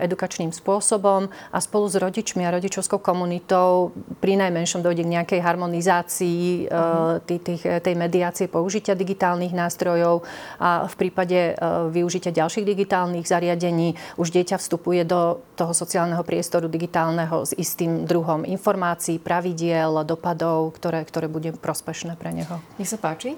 [0.00, 6.68] edukačným spôsobom a spolu s rodičmi a rodičovskou komunitou pri najmenšom dojde k nejakej harmonizácii
[6.68, 7.20] uh-huh.
[7.24, 10.24] tých, tej mediácie použitia využitia digitálnych nástrojov
[10.56, 11.54] a v prípade e,
[11.92, 18.48] využitia ďalších digitálnych zariadení už dieťa vstupuje do toho sociálneho priestoru digitálneho s istým druhom
[18.48, 22.64] informácií, pravidiel, dopadov, ktoré, ktoré bude prospešné pre neho.
[22.80, 23.36] Nech sa páči.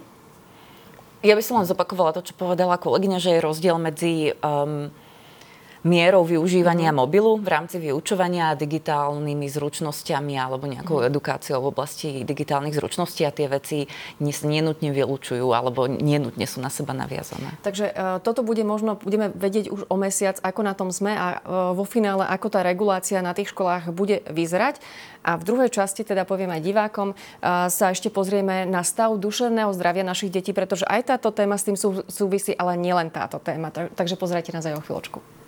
[1.21, 4.89] Ja by som len zopakovala to, čo povedala kolegyňa, že je rozdiel medzi um,
[5.83, 7.01] mierou využívania mm-hmm.
[7.01, 11.11] mobilu v rámci vyučovania digitálnymi zručnosťami alebo nejakou mm-hmm.
[11.11, 13.89] edukáciou v oblasti digitálnych zručností a tie veci
[14.21, 17.57] nenutne vylúčujú alebo nenutne sú na seba naviazané.
[17.65, 21.41] Takže uh, toto bude možno, budeme vedieť už o mesiac, ako na tom sme a
[21.41, 24.83] uh, vo finále, ako tá regulácia na tých školách bude vyzerať.
[25.21, 29.73] A v druhej časti, teda poviem aj divákom, uh, sa ešte pozrieme na stav duševného
[29.77, 33.69] zdravia našich detí, pretože aj táto téma s tým sú, súvisí, ale nielen táto téma.
[33.73, 35.40] Takže pozrite nás aj o chvíľočku.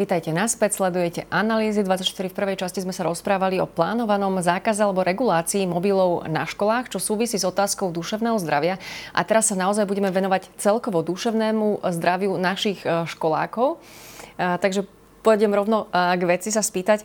[0.00, 2.32] Vítajte naspäť, sledujete analýzy 24.
[2.32, 6.96] V prvej časti sme sa rozprávali o plánovanom zákaze alebo regulácii mobilov na školách, čo
[6.96, 8.80] súvisí s otázkou duševného zdravia.
[9.12, 13.76] A teraz sa naozaj budeme venovať celkovo duševnému zdraviu našich e, školákov.
[13.76, 14.88] E, takže
[15.20, 17.04] pôjdem rovno e, k veci sa spýtať.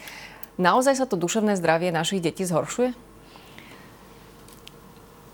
[0.55, 2.95] Naozaj sa to duševné zdravie našich detí zhoršuje?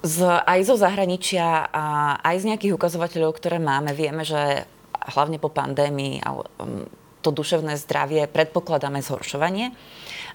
[0.01, 0.17] Z,
[0.49, 4.65] aj zo zahraničia a aj z nejakých ukazovateľov, ktoré máme, vieme, že
[5.13, 6.25] hlavne po pandémii
[7.21, 9.71] to duševné zdravie predpokladáme zhoršovanie.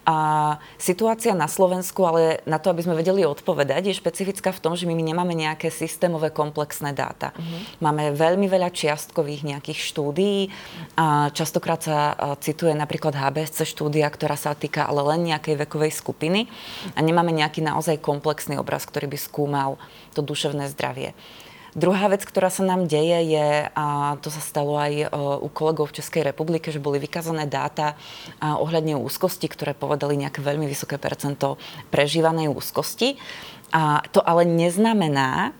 [0.06, 0.16] A
[0.78, 4.86] situácia na Slovensku, ale na to, aby sme vedeli odpovedať, je špecifická v tom, že
[4.86, 7.34] my nemáme nejaké systémové komplexné dáta.
[7.34, 7.82] Uh-huh.
[7.82, 10.46] Máme veľmi veľa čiastkových nejakých štúdií.
[10.94, 16.46] A častokrát sa cituje napríklad HBSC štúdia, ktorá sa týka ale len nejakej vekovej skupiny
[16.94, 19.74] a nemáme nejaký naozaj komplexný obraz, ktorý by skúmal
[20.14, 21.18] to duševné zdravie.
[21.76, 25.06] Druhá vec, ktorá sa nám deje, je, a to sa stalo aj e,
[25.44, 28.00] u kolegov v Českej republike, že boli vykázané dáta
[28.40, 31.60] ohľadne úzkosti, ktoré povedali nejaké veľmi vysoké percento
[31.92, 33.20] prežívanej úzkosti.
[33.76, 35.52] A to ale neznamená,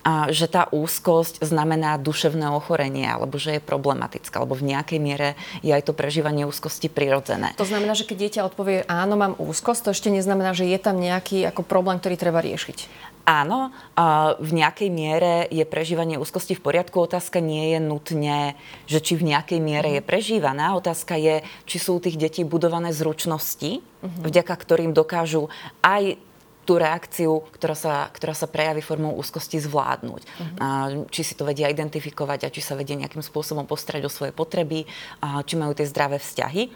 [0.00, 5.28] a že tá úzkosť znamená duševné ochorenie, alebo že je problematická, alebo v nejakej miere
[5.60, 7.52] je aj to prežívanie úzkosti prirodzené.
[7.60, 10.96] To znamená, že keď dieťa odpovie áno, mám úzkosť, to ešte neznamená, že je tam
[10.96, 13.10] nejaký ako problém, ktorý treba riešiť.
[13.28, 13.70] Áno,
[14.40, 16.98] v nejakej miere je prežívanie úzkosti v poriadku.
[16.98, 18.58] Otázka nie je nutne,
[18.90, 20.08] že či v nejakej miere je mhm.
[20.08, 20.74] prežívaná.
[20.74, 24.24] Otázka je, či sú u tých detí budované zručnosti, uh-huh.
[24.24, 25.52] vďaka ktorým dokážu
[25.84, 26.18] aj
[26.70, 30.22] tú reakciu, ktorá sa, ktorá sa prejaví formou úzkosti, zvládnuť.
[30.22, 30.46] Uh-huh.
[30.62, 30.66] A,
[31.10, 34.86] či si to vedia identifikovať a či sa vedia nejakým spôsobom postarať o svoje potreby,
[35.18, 36.70] a, či majú tie zdravé vzťahy.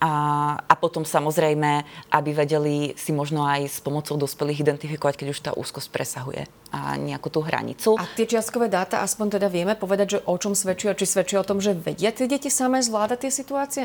[0.00, 0.12] A,
[0.56, 1.84] a potom samozrejme,
[2.16, 6.96] aby vedeli si možno aj s pomocou dospelých identifikovať, keď už tá úzkosť presahuje a
[6.96, 8.00] nejakú tú hranicu.
[8.00, 11.48] A tie čiastkové dáta, aspoň teda vieme povedať, že o čom svedčia, či svedčia o
[11.48, 13.84] tom, že vedia tie deti samé zvládať tie situácie?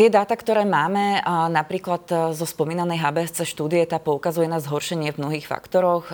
[0.00, 1.20] Tie dáta, ktoré máme,
[1.52, 6.08] napríklad e, zo spomínanej HBSC štúdie, tá poukazuje na zhoršenie v mnohých faktoroch,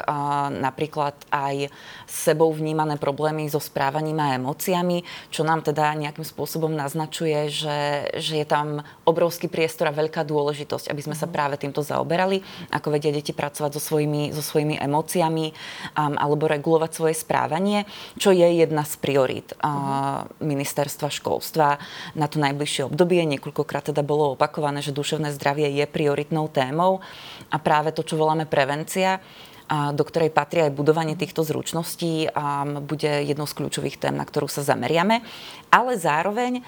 [0.51, 1.70] napríklad aj
[2.11, 7.79] sebou vnímané problémy so správaním a emóciami, čo nám teda nejakým spôsobom naznačuje, že,
[8.18, 11.35] že je tam obrovský priestor a veľká dôležitosť, aby sme sa mhm.
[11.38, 12.42] práve týmto zaoberali,
[12.75, 15.55] ako vedia deti pracovať so svojimi, so svojimi emóciami
[15.94, 17.87] um, alebo regulovať svoje správanie,
[18.18, 21.79] čo je jedna z priorít uh, ministerstva školstva
[22.18, 23.22] na to najbližšie obdobie.
[23.22, 27.05] Niekoľkokrát viackrát teda bolo opakované, že duševné zdravie je prioritnou témou
[27.53, 29.21] a práve to, čo voláme prevencia,
[29.68, 32.31] do ktorej patrí aj budovanie týchto zručností,
[32.87, 35.26] bude jednou z kľúčových tém, na ktorú sa zameriame.
[35.74, 36.62] Ale zároveň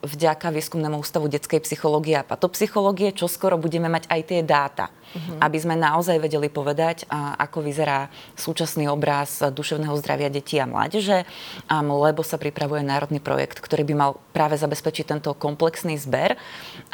[0.00, 5.42] vďaka Výskumnému ústavu detskej psychológie a patopsychológie, čo skoro budeme mať aj tie dáta, uh-huh.
[5.42, 8.06] aby sme naozaj vedeli povedať, ako vyzerá
[8.38, 11.26] súčasný obraz duševného zdravia detí a mládeže,
[11.74, 16.38] lebo sa pripravuje národný projekt, ktorý by mal práve zabezpečiť tento komplexný zber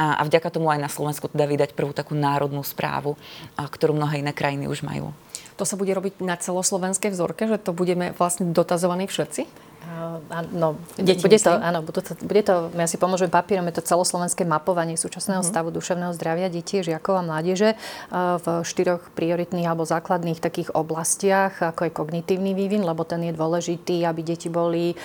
[0.00, 3.20] a vďaka tomu aj na Slovensku teda vydať prvú takú národnú správu,
[3.54, 5.10] ktorú mnohé iné krajiny už majú.
[5.58, 9.65] To sa bude robiť na celoslovenskej vzorke, že to budeme vlastne dotazovaní všetci?
[10.52, 13.86] No, Deti, bude, to, áno, bude, to, bude to, ja si pomôžem papierom, je to
[13.86, 15.52] celoslovenské mapovanie súčasného uh-huh.
[15.54, 17.78] stavu duševného zdravia detí, žiakov a mládeže
[18.12, 24.02] v štyroch prioritných alebo základných takých oblastiach, ako je kognitívny vývin, lebo ten je dôležitý,
[24.02, 24.98] aby deti boli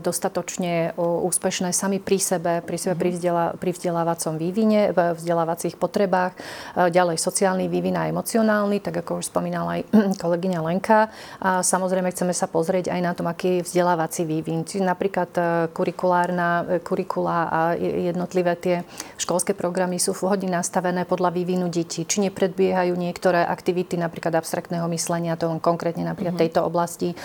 [0.00, 3.02] dostatočne úspešné sami pri sebe, pri sebe uh-huh.
[3.04, 6.32] pri, vzdelá, pri vzdelávacom vývine, v vzdelávacích potrebách,
[6.74, 9.82] ďalej sociálny vývin a emocionálny, tak ako už spomínala aj
[10.22, 11.12] kolegyňa Lenka.
[11.44, 14.62] A samozrejme chceme sa pozrieť aj na tom, aký vzdelávací vzdelávací vývin.
[14.62, 15.42] Čiže napríklad e,
[15.74, 18.76] kurikulárna, e, kurikula a jednotlivé tie
[19.18, 22.06] školské programy sú vhodne nastavené podľa vývinu detí.
[22.06, 26.52] Či nepredbiehajú niektoré aktivity napríklad abstraktného myslenia, to konkrétne napríklad mm-hmm.
[26.54, 27.16] tejto oblasti, e,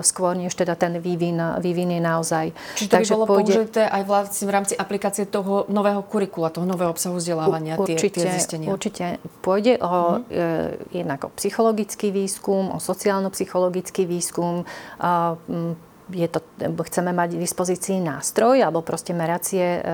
[0.00, 2.46] skôr než teda ten vývin, vývin je naozaj.
[2.80, 3.52] Čiže to Takže by bolo pôjde...
[3.52, 4.02] použité aj
[4.40, 8.68] v rámci aplikácie toho nového kurikula, toho nového obsahu vzdelávania, určite, tie, tie zistenia?
[8.72, 9.20] Určite.
[9.44, 10.96] Pôjde o, mm-hmm.
[10.96, 14.64] e, jednak o psychologický výskum, o sociálno-psychologický výskum,
[15.00, 19.84] a, m, je to, chceme mať v dispozícii nástroj alebo proste meracie eh,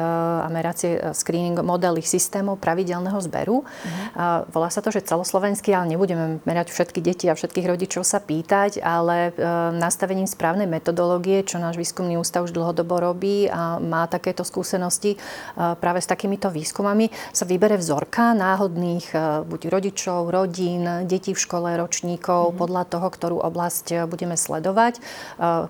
[0.42, 3.62] a meracie eh, screening modely systémov pravidelného zberu.
[3.62, 4.44] Uh-huh.
[4.52, 8.80] Volá sa to, že celoslovenský, ale nebudeme merať všetky deti a všetkých rodičov sa pýtať,
[8.80, 9.32] ale
[9.76, 15.20] nastavením správnej metodológie, čo náš výskumný ústav už dlhodobo robí a má takéto skúsenosti
[15.56, 19.12] práve s takýmito výskumami, sa vybere vzorka náhodných
[19.46, 22.58] buď rodičov, rodín, detí v škole, ročníkov, uh-huh.
[22.58, 25.00] podľa toho, ktorú oblasť budeme sledovať.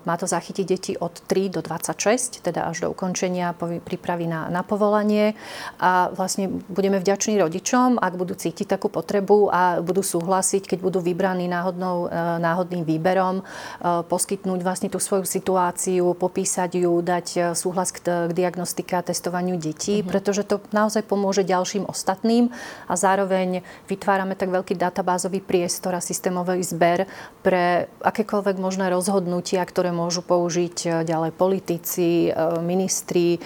[0.03, 4.53] Má to za zachytiť deti od 3 do 26, teda až do ukončenia prípravy na,
[4.53, 5.33] na povolanie.
[5.81, 10.99] A vlastne budeme vďační rodičom, ak budú cítiť takú potrebu a budú súhlasiť, keď budú
[11.01, 13.43] vybraní náhodnou, e, náhodným výberom, e,
[14.05, 19.57] poskytnúť vlastne tú svoju situáciu, popísať ju, dať e, súhlas k, k diagnostike a testovaniu
[19.57, 20.11] detí, mm-hmm.
[20.11, 22.53] pretože to naozaj pomôže ďalším ostatným
[22.85, 27.09] a zároveň vytvárame tak veľký databázový priestor a systémový zber
[27.41, 32.27] pre akékoľvek možné rozhodnutia, ktoré môžu použiť ďalej politici,
[32.59, 33.39] ministri,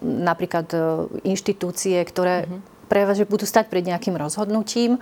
[0.00, 0.66] napríklad
[1.28, 4.98] inštitúcie, ktoré mm-hmm že budú stať pred nejakým rozhodnutím,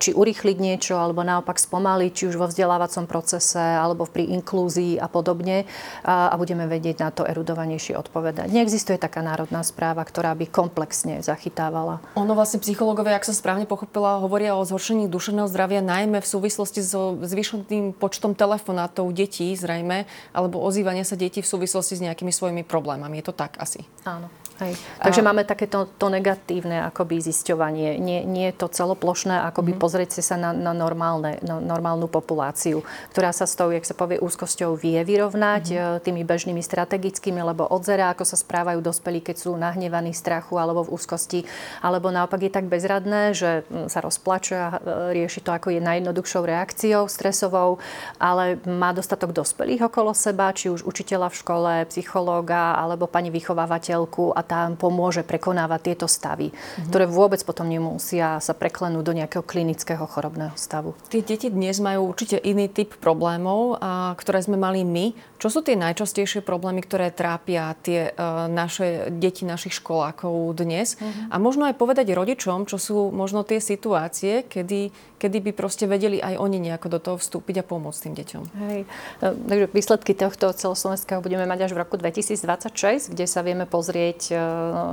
[0.00, 5.06] či urýchliť niečo, alebo naopak spomaliť, či už vo vzdelávacom procese, alebo pri inklúzii a
[5.06, 5.68] podobne.
[6.02, 8.50] A budeme vedieť na to erudovanejšie odpovedať.
[8.50, 12.02] Neexistuje taká národná správa, ktorá by komplexne zachytávala.
[12.18, 16.80] Ono vlastne psychológovia, ak sa správne pochopila, hovoria o zhoršení duševného zdravia najmä v súvislosti
[16.82, 22.62] so zvýšeným počtom telefonátov detí, zrejme, alebo ozývania sa detí v súvislosti s nejakými svojimi
[22.64, 23.20] problémami.
[23.20, 23.84] Je to tak asi?
[24.02, 24.26] Áno.
[24.60, 24.76] Hej.
[25.00, 25.26] Takže a...
[25.32, 27.96] máme takéto to negatívne akoby zisťovanie.
[27.96, 29.84] Nie, nie je to celoplošné, akoby mm-hmm.
[29.84, 32.84] pozrieť sa na, na normálne, na normálnu populáciu,
[33.16, 36.00] ktorá sa s tou, jak sa povie, úzkosťou vie vyrovnať mm-hmm.
[36.04, 40.94] tými bežnými strategickými, lebo odzera, ako sa správajú dospelí, keď sú nahnevaní strachu alebo v
[40.94, 41.48] úzkosti,
[41.80, 44.78] alebo naopak je tak bezradné, že hm, sa rozplače a e,
[45.16, 47.80] rieši to ako je najjednoduchšou reakciou stresovou,
[48.20, 54.34] ale má dostatok dospelých okolo seba, či už učiteľa v škole, psychológa alebo pani vychovávateľku
[54.36, 56.86] a tam pomôže prekonávať tieto stavy, mm-hmm.
[56.90, 60.94] ktoré vôbec potom nemusia sa preklenúť do nejakého klinického chorobného stavu.
[61.08, 65.16] Tie deti dnes majú určite iný typ problémov, a, ktoré sme mali my.
[65.42, 70.94] Čo sú tie najčastejšie problémy, ktoré trápia tie uh, naše deti, našich školákov dnes?
[70.94, 71.34] Mm-hmm.
[71.34, 76.18] A možno aj povedať rodičom, čo sú možno tie situácie, kedy, kedy by proste vedeli
[76.18, 78.42] aj oni nejako do toho vstúpiť a pomôcť tým deťom.
[78.66, 78.80] Hej.
[79.22, 84.34] E, takže výsledky tohto celoslovenského budeme mať až v roku 2026, kde sa vieme pozrieť
[84.34, 84.42] e,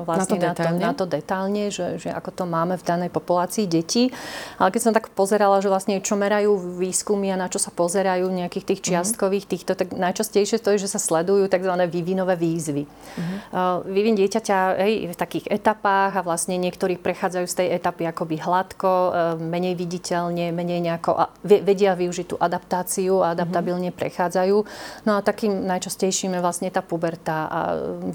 [0.06, 3.10] vlastne na to, na to, na to detálne, že, že ako to máme v danej
[3.10, 4.14] populácii detí.
[4.62, 8.30] Ale keď som tak pozerala, že vlastne čo merajú výskumy a na čo sa pozerajú
[8.30, 8.88] nejakých tých mhm.
[8.94, 11.74] čiastkových týchto, tak najčastejšie to je, že sa sledujú tzv.
[11.90, 12.84] vývinové výzvy.
[12.86, 13.82] Uh-huh.
[13.88, 18.92] Vývin dieťaťa hej, v takých etapách a vlastne niektorí prechádzajú z tej etapy akoby hladko,
[18.92, 19.74] e, menej
[20.20, 21.12] viditeľne, menej nejako
[21.44, 24.00] vedia využiť tú adaptáciu a adaptabilne uh-huh.
[24.00, 24.58] prechádzajú.
[25.08, 27.60] No a takým najčastejším je vlastne tá puberta a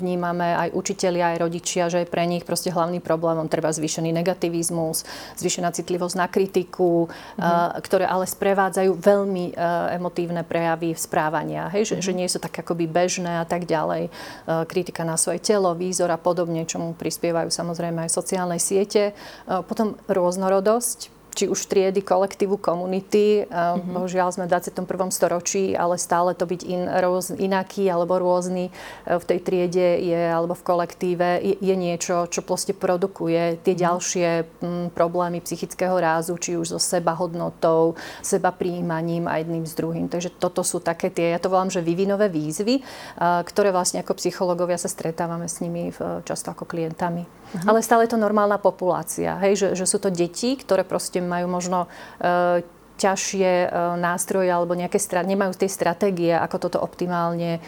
[0.01, 5.09] vnímame aj učiteľia aj rodičia, že je pre nich proste hlavný problémom treba zvýšený negativizmus,
[5.41, 7.81] zvýšená citlivosť na kritiku, mm-hmm.
[7.81, 11.73] ktoré ale sprevádzajú veľmi uh, emotívne prejavy správania.
[11.73, 11.95] Hej?
[11.95, 12.07] Že, mm-hmm.
[12.07, 14.13] že nie sú tak akoby bežné a tak ďalej.
[14.45, 19.17] Uh, kritika na svoje telo, výzor a podobne, čomu prispievajú samozrejme aj sociálne siete.
[19.49, 23.45] Uh, potom rôznorodosť, či už triedy, kolektívu, komunity.
[23.45, 23.91] Mm-hmm.
[23.91, 24.87] Bohužiaľ sme v 21.
[25.11, 28.73] storočí, ale stále to byť in, roz, inaký alebo rôzny e,
[29.19, 33.85] v tej triede je, alebo v kolektíve je, je niečo, čo proste produkuje tie mm-hmm.
[33.85, 34.29] ďalšie
[34.63, 40.07] m, problémy psychického rázu, či už so seba hodnotou, seba príjmaním a jedným s druhým.
[40.07, 42.81] Takže toto sú také tie, ja to volám, že vyvinové výzvy,
[43.21, 47.27] ktoré vlastne ako psychológovia sa stretávame s nimi v, často ako klientami.
[47.55, 47.71] Mm-hmm.
[47.71, 51.47] Ale stále je to normálna populácia, hej, že, že sú to deti, ktoré proste majú
[51.47, 51.87] možno
[52.19, 57.61] e, ťažšie e, nástroje alebo nejaké stra- nemajú tie stratégie, ako toto optimálne e,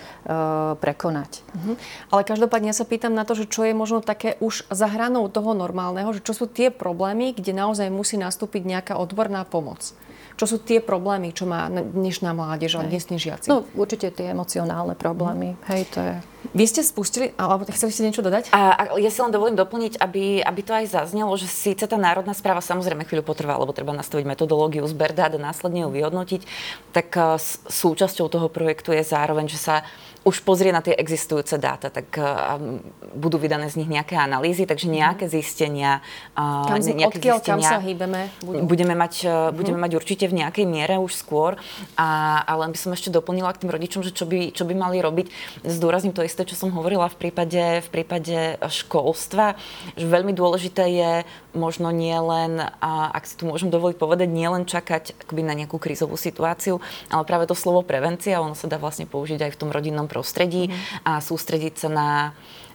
[0.79, 1.43] prekonať.
[1.55, 1.73] Mhm.
[2.15, 5.27] Ale každopádne ja sa pýtam na to, že čo je možno také už za hranou
[5.31, 9.95] toho normálneho, že čo sú tie problémy, kde naozaj musí nastúpiť nejaká odborná pomoc.
[10.37, 13.49] Čo sú tie problémy, čo má dnešná mládež a dnešní žiaci?
[13.49, 15.57] No určite tie emocionálne problémy.
[15.57, 15.61] Mhm.
[15.73, 16.15] Hej, to je
[16.55, 18.55] vy ste spustili, alebo chceli ste niečo dodať?
[18.55, 21.99] A, a ja si len dovolím doplniť, aby, aby to aj zaznelo, že síce tá
[21.99, 26.43] národná správa samozrejme chvíľu potrvá, lebo treba nastaviť metodológiu zber dát a následne ju vyhodnotiť,
[26.95, 29.83] tak uh, súčasťou toho projektu je zároveň, že sa
[30.27, 32.59] už pozrie na tie existujúce dáta, tak uh,
[33.15, 35.33] budú vydané z nich nejaké analýzy, takže nejaké mhm.
[35.33, 35.93] zistenia,
[36.35, 38.23] uh, kam, nejaké odkiaľ, zistenia kam sa hýbeme,
[38.67, 41.55] budeme mať, uh, budeme mať určite v nejakej miere už skôr.
[41.95, 44.75] A, a len by som ešte doplnila k tým rodičom, že čo by, čo by
[44.75, 45.31] mali robiť.
[45.63, 49.55] Zdôrazním to isté, čo som hovorila v prípade, v prípade školstva,
[49.95, 51.11] že veľmi dôležité je
[51.57, 55.81] možno nie len, ak si tu môžem dovoliť povedať, nie len čakať akoby na nejakú
[55.81, 59.73] krízovú situáciu, ale práve to slovo prevencia, ono sa dá vlastne použiť aj v tom
[59.73, 61.09] rodinnom prostredí mm-hmm.
[61.09, 62.09] a sústrediť sa na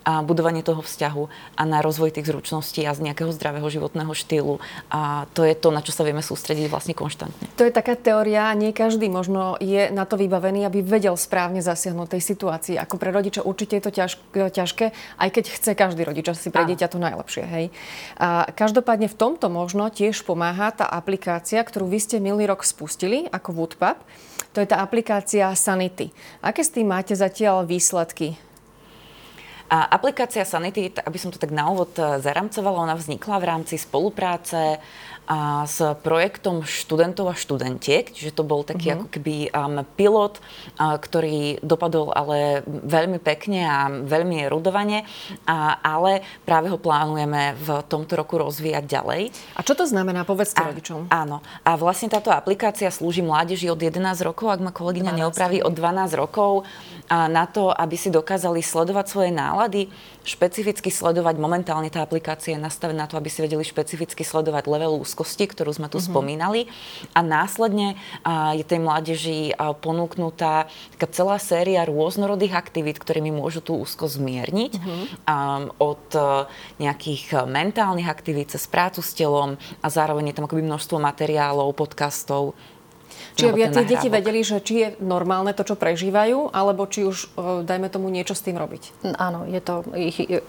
[0.02, 1.24] a budovanie toho vzťahu
[1.58, 4.58] a na rozvoj tých zručností a z nejakého zdravého životného štýlu.
[4.89, 7.45] A to je to, na čo sa vieme sústrediť vlastne konštantne.
[7.58, 12.18] To je taká teória, nie každý možno je na to vybavený, aby vedel správne zasiahnuť
[12.18, 12.76] tej situácii.
[12.82, 14.86] Ako pre rodiča určite je to ťaž, ťažké,
[15.22, 17.43] aj keď chce každý rodič si pre dieťa to najlepšie.
[17.43, 17.66] Hej.
[18.18, 23.28] A každopádne v tomto možno tiež pomáha tá aplikácia, ktorú vy ste minulý rok spustili
[23.30, 23.97] ako Woodpub
[24.54, 26.14] To je tá aplikácia Sanity.
[26.43, 28.51] Aké s tým máte zatiaľ výsledky?
[29.72, 33.80] A aplikácia Sanity, aby som to tak na úvod e, zaramcovala, ona vznikla v rámci
[33.80, 34.84] spolupráce
[35.32, 38.98] a s projektom študentov a študentiek, čiže to bol taký uh-huh.
[39.00, 40.44] ako keby um, pilot,
[40.76, 45.08] uh, ktorý dopadol ale veľmi pekne a veľmi erudovane,
[45.48, 49.32] a, ale práve ho plánujeme v tomto roku rozvíjať ďalej.
[49.56, 50.28] A čo to znamená?
[50.28, 51.08] Povedzte rodičom.
[51.08, 51.40] Áno.
[51.64, 56.12] A vlastne táto aplikácia slúži mládeži od 11 rokov, ak ma kolegyňa neopraví, od 12
[56.20, 56.68] rokov
[57.08, 59.88] na to, aby si dokázali sledovať svoje nálady,
[60.22, 65.02] špecificky sledovať, momentálne tá aplikácia je nastavená na to, aby si vedeli špecificky sledovať level
[65.02, 66.14] úzkosti, ktorú sme tu mm-hmm.
[66.14, 66.62] spomínali.
[67.18, 73.66] A následne a, je tej mládeži a, ponúknutá taká celá séria rôznorodých aktivít, ktorými môžu
[73.66, 74.72] tú úzkosť zmierniť.
[74.78, 75.04] Mm-hmm.
[75.26, 75.36] A,
[75.82, 76.46] od a,
[76.78, 82.54] nejakých mentálnych aktivít cez prácu s telom a zároveň je tam akoby množstvo materiálov, podcastov,
[83.36, 87.18] či aby tie deti vedeli, že či je normálne to, čo prežívajú, alebo či už,
[87.38, 89.14] e, dajme tomu, niečo s tým robiť.
[89.18, 90.39] Áno, je to ich, e,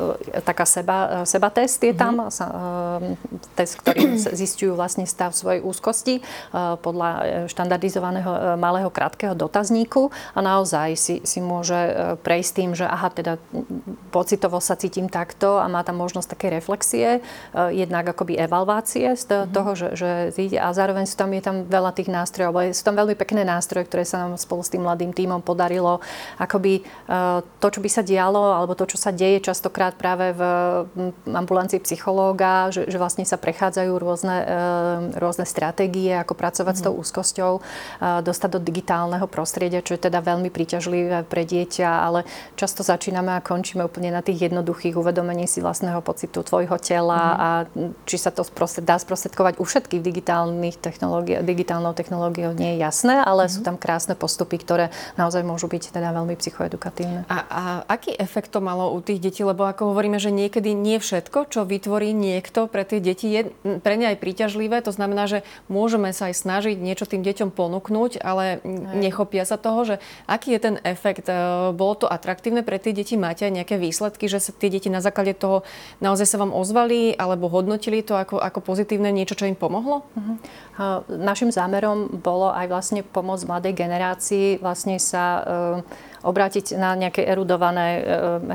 [0.42, 3.16] taká seba, seba test je tam, mm-hmm.
[3.54, 7.10] test, ktorý zistujú vlastne stav svojej úzkosti podľa
[7.48, 11.76] štandardizovaného malého krátkeho dotazníku a naozaj si, si môže
[12.20, 13.32] prejsť tým, že aha, teda
[14.12, 19.52] pocitovo sa cítim takto a má tam možnosť také reflexie, jednak akoby evalvácie z mm-hmm.
[19.52, 20.10] toho, že, že
[20.58, 24.04] a zároveň sú tam, je tam veľa tých nástrojov, sú tam veľmi pekné nástroje, ktoré
[24.04, 26.02] sa nám spolu s tým mladým tímom podarilo.
[26.36, 26.82] Akoby e,
[27.62, 30.42] to, čo by sa dialo, alebo to, čo sa deje častokrát práve v
[31.30, 34.54] ambulancii psychológa, že, že vlastne sa prechádzajú rôzne, e,
[35.22, 36.80] rôzne stratégie, ako pracovať mm.
[36.80, 37.00] s tou mhm.
[37.00, 37.60] úzkosťou, e,
[38.26, 42.26] dostať do digitálneho prostredia, čo je teda veľmi príťažlivé pre dieťa, ale
[42.58, 47.38] často začíname a končíme úplne na tých jednoduchých uvedomení si vlastného pocitu tvojho tela mm.
[47.38, 47.48] a
[48.08, 48.42] či sa to
[48.82, 53.54] dá sprostredkovať u všetkých digitálnych technológií, digitálnou technológiou nie je jasné, ale mm-hmm.
[53.54, 57.30] sú tam krásne postupy, ktoré naozaj môžu byť teda veľmi psychoedukatívne.
[57.30, 59.46] A, a aký efekt to malo u tých detí?
[59.46, 63.94] Lebo ako hovoríme, že niekedy nie všetko, čo vytvorí niekto pre tie deti, je pre
[63.94, 64.82] ne aj príťažlivé.
[64.82, 68.58] To znamená, že môžeme sa aj snažiť niečo tým deťom ponúknuť, ale
[68.98, 69.94] nechopia sa toho, že
[70.26, 71.30] aký je ten efekt?
[71.30, 71.36] E,
[71.70, 73.14] bolo to atraktívne pre tie deti?
[73.20, 75.62] Máte aj nejaké výsledky, že sa tie deti na základe toho
[76.00, 80.06] naozaj sa vám ozvali alebo hodnotili to ako, ako pozitívne niečo, čo im pomohlo?
[80.16, 80.36] Uh-huh.
[81.12, 85.44] Našim zámerom bolo aj vlastne pomôcť mladej generácii vlastne sa
[86.22, 88.02] obrátiť na nejaké erudované eh,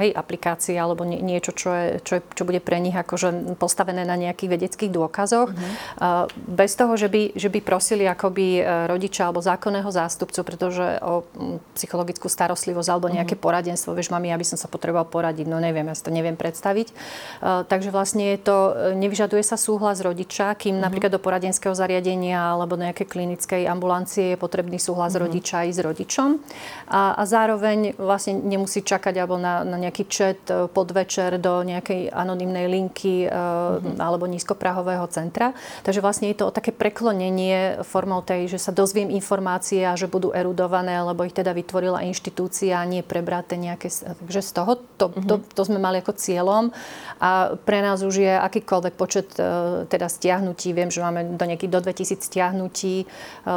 [0.07, 4.15] hej, aplikácie alebo niečo, čo, je, čo, je, čo bude pre nich akože postavené na
[4.15, 5.51] nejakých vedeckých dôkazoch.
[5.51, 5.75] Mm-hmm.
[6.47, 11.27] Bez toho, že by, že by prosili akoby eh, rodiča alebo zákonného zástupcu, pretože o
[11.75, 13.45] psychologickú starostlivosť alebo nejaké mm-hmm.
[13.45, 16.89] poradenstvo, vieš, mami, aby som sa potreboval poradiť, no neviem, ja si to neviem predstaviť.
[17.41, 18.57] Takže vlastne je to,
[18.95, 20.83] nevyžaduje sa súhlas rodiča, kým mm-hmm.
[20.83, 25.25] napríklad do poradenského zariadenia alebo nejakej klinickej ambulancie je potrebný súhlas mm-hmm.
[25.27, 26.29] rodiča aj s rodičom.
[26.87, 31.65] A, a zároveň zároveň vlastne nemusí čakať alebo na, na nejaký chat e, podvečer do
[31.65, 33.97] nejakej anonymnej linky mm-hmm.
[33.97, 35.57] alebo nízkoprahového centra.
[35.81, 40.05] Takže vlastne je to o také preklonenie formou tej, že sa dozviem informácie a že
[40.05, 43.89] budú erudované, lebo ich teda vytvorila inštitúcia a nie prebraté nejaké...
[43.89, 45.25] Takže z toho to, mm-hmm.
[45.25, 46.69] to, to sme mali ako cieľom
[47.17, 50.77] a pre nás už je akýkoľvek počet e, teda stiahnutí.
[50.77, 53.09] Viem, že máme do nejakých do 2000 stiahnutí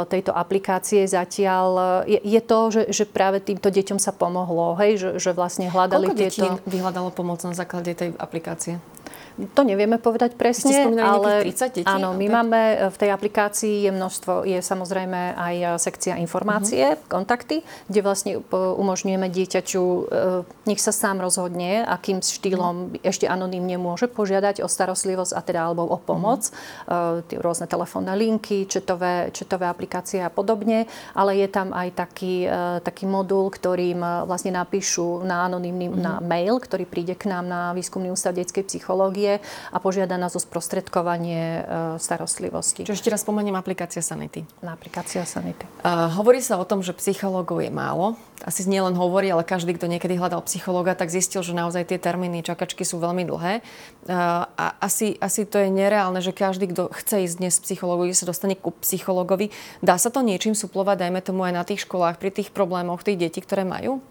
[0.09, 2.01] tejto aplikácie zatiaľ.
[2.07, 5.67] Je, je to, že, že práve týmto deťom deťom sa pomohlo, hej, že, že vlastne
[5.67, 6.47] hľadali Koľko tieto...
[6.47, 8.79] detí vyhľadalo pomoc na základe tej aplikácie?
[9.57, 11.87] To nevieme povedať presne, ale 30 detí?
[11.87, 12.59] áno, my máme
[12.93, 17.09] v tej aplikácii je množstvo, je samozrejme aj sekcia informácie, uh-huh.
[17.09, 20.01] kontakty, kde vlastne umožňujeme dieťaťu, e,
[20.69, 23.07] nech sa sám rozhodne, akým štýlom uh-huh.
[23.07, 26.49] ešte anonymne môže požiadať o starostlivosť a teda alebo o pomoc.
[26.49, 27.23] Uh-huh.
[27.41, 30.85] Rôzne telefónne linky, četové, četové aplikácie a podobne,
[31.17, 36.01] ale je tam aj taký, e, taký modul, ktorým vlastne napíšu na anonymný uh-huh.
[36.01, 39.30] na mail, ktorý príde k nám na výskumný ústav detskej psychológie
[39.69, 41.61] a požiada nás o sprostredkovanie e,
[42.01, 42.83] starostlivosti.
[42.83, 44.43] Čo ešte raz spomeniem, aplikácia Sanity.
[44.65, 45.63] Na aplikácia Sanity.
[45.85, 48.17] Uh, hovorí sa o tom, že psychológov je málo.
[48.41, 52.01] Asi nie len hovorí, ale každý, kto niekedy hľadal psychológa, tak zistil, že naozaj tie
[52.01, 53.61] termíny čakačky sú veľmi dlhé.
[54.09, 58.25] Uh, a asi, asi to je nereálne, že každý, kto chce ísť dnes psychológovi, sa
[58.25, 59.53] dostane ku psychologovi.
[59.85, 63.21] Dá sa to niečím suplovať, dajme tomu aj na tých školách, pri tých problémoch tých
[63.21, 64.01] detí, ktoré majú?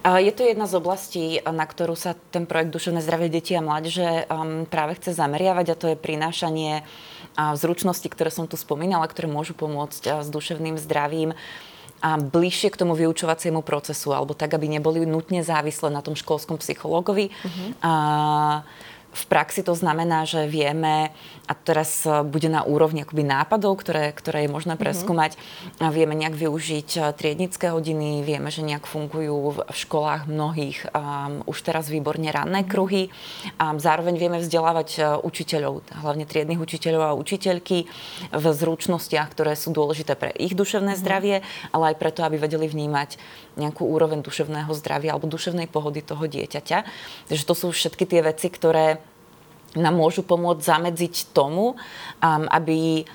[0.00, 4.24] Je to jedna z oblastí, na ktorú sa ten projekt Duševné zdravie detí a mládeže
[4.32, 6.88] um, práve chce zameriavať a to je prinášanie
[7.36, 11.36] zručnosti, ktoré som tu spomínala, ktoré môžu pomôcť s duševným zdravím
[12.00, 16.56] a bližšie k tomu vyučovaciemu procesu, alebo tak, aby neboli nutne závislé na tom školskom
[16.56, 17.28] psychológovi.
[17.28, 17.68] Uh-huh.
[17.84, 17.92] A
[19.10, 21.10] v praxi to znamená, že vieme,
[21.50, 24.80] a teraz e, bude na úrovni akoby nápadov, ktoré, ktoré je možné mhm.
[24.80, 25.90] preskúmať, mm-hmm.
[25.90, 31.58] vieme nejak využiť e, triednické hodiny, vieme, že nejak fungujú v školách mnohých um, už
[31.66, 32.70] teraz výborne ranné mm-hmm.
[32.70, 33.10] kruhy.
[33.58, 37.90] Um, zároveň vieme vzdelávať uh, učiteľov, hlavne triednych učiteľov a učiteľky
[38.30, 41.02] v zručnostiach, ktoré sú dôležité pre ich duševné mm-hmm.
[41.02, 41.36] zdravie,
[41.74, 43.18] ale aj preto, aby vedeli vnímať
[43.58, 46.78] nejakú úroveň duševného zdravia alebo duševnej pohody toho dieťaťa.
[47.26, 49.02] Takže to sú všetky tie veci, ktoré
[49.78, 53.06] nám môžu pomôcť zamedziť tomu, um, aby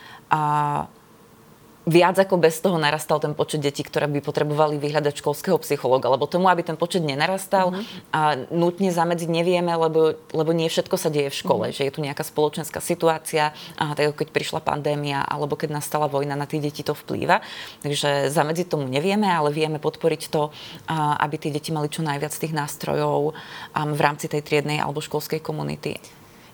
[1.86, 6.10] viac ako bez toho narastal ten počet detí, ktoré by potrebovali vyhľadať školského psychológa.
[6.10, 8.10] Lebo tomu, aby ten počet nenarastal, mm-hmm.
[8.10, 11.70] a nutne zamedziť nevieme, lebo, lebo nie všetko sa deje v škole.
[11.70, 11.78] Mm-hmm.
[11.78, 16.10] Že je tu nejaká spoločenská situácia, a tak ako keď prišla pandémia, alebo keď nastala
[16.10, 17.46] vojna, na tie deti to vplýva.
[17.86, 20.50] Takže zamedziť tomu nevieme, ale vieme podporiť to,
[20.90, 23.38] aby tie deti mali čo najviac tých nástrojov
[23.78, 26.02] v rámci tej triednej alebo školskej komunity.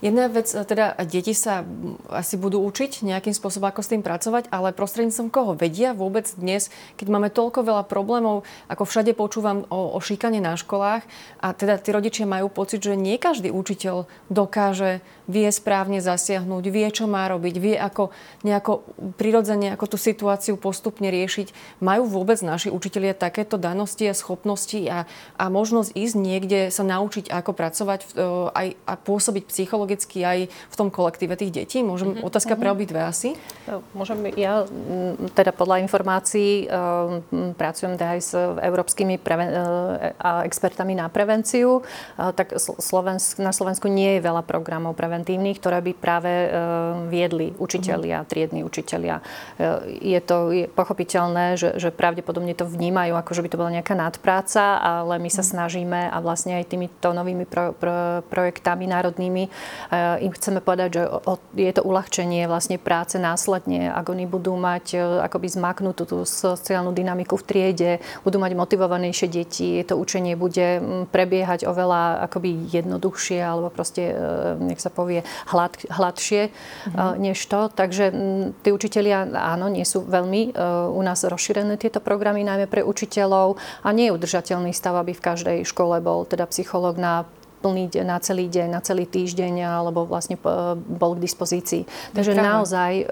[0.01, 1.61] Jedna vec, e, teda deti sa
[2.09, 5.53] asi budú učiť nejakým spôsobom, ako s tým pracovať, ale prostredníctvom koho?
[5.53, 10.57] Vedia vôbec dnes, keď máme toľko veľa problémov, ako všade počúvam o, o šikane na
[10.57, 11.05] školách
[11.37, 16.87] a teda tí rodičia majú pocit, že nie každý učiteľ dokáže vie správne zasiahnuť, vie,
[16.91, 18.11] čo má robiť, vie, ako
[18.43, 18.83] nejako
[19.15, 21.79] prirodzene, ako tú situáciu postupne riešiť.
[21.79, 25.07] Majú vôbec naši učitelia takéto danosti a schopnosti a,
[25.39, 28.07] a možnosť ísť niekde sa naučiť, ako pracovať e,
[28.51, 31.79] aj, a pôsobiť psychologicky aj v tom kolektíve tých detí?
[31.79, 32.27] Môžem, mm-hmm.
[32.27, 33.39] otázka pre obidve asi?
[33.65, 34.67] E, môžem, ja
[35.31, 39.53] teda podľa informácií um, pracujem teda aj s európskymi preven-
[40.17, 41.85] a expertami na prevenciu,
[42.17, 46.47] tak Slovensk, na Slovensku nie je veľa programov prevencie preventívnych, ktoré by práve e,
[47.13, 48.27] viedli učitelia, mhm.
[48.27, 49.21] triedni učitelia.
[49.21, 53.71] E, je to je pochopiteľné, že, že pravdepodobne to vnímajú, ako že by to bola
[53.77, 55.49] nejaká nadpráca, ale my sa mhm.
[55.53, 59.49] snažíme a vlastne aj týmito novými pro, pro, projektami národnými e,
[60.25, 61.03] im chceme povedať, že
[61.53, 67.37] je to uľahčenie vlastne práce následne, ak oni budú mať akoby zmaknutú tú sociálnu dynamiku
[67.37, 67.91] v triede,
[68.25, 70.81] budú mať motivovanejšie deti, to učenie bude
[71.13, 74.13] prebiehať oveľa akoby jednoduchšie alebo proste,
[74.57, 77.17] nech sa povie, je hlad, hladšie mm-hmm.
[77.17, 77.67] než to.
[77.73, 78.13] Takže
[78.61, 83.57] tí učitelia, áno, nie sú veľmi uh, u nás rozšírené tieto programy, najmä pre učiteľov
[83.81, 87.25] a nie je udržateľný stav, aby v každej škole bol teda psychológ na
[87.61, 90.33] plný na celý deň, na celý týždeň, alebo vlastne
[90.73, 91.85] bol k dispozícii.
[92.09, 93.05] Takže naozaj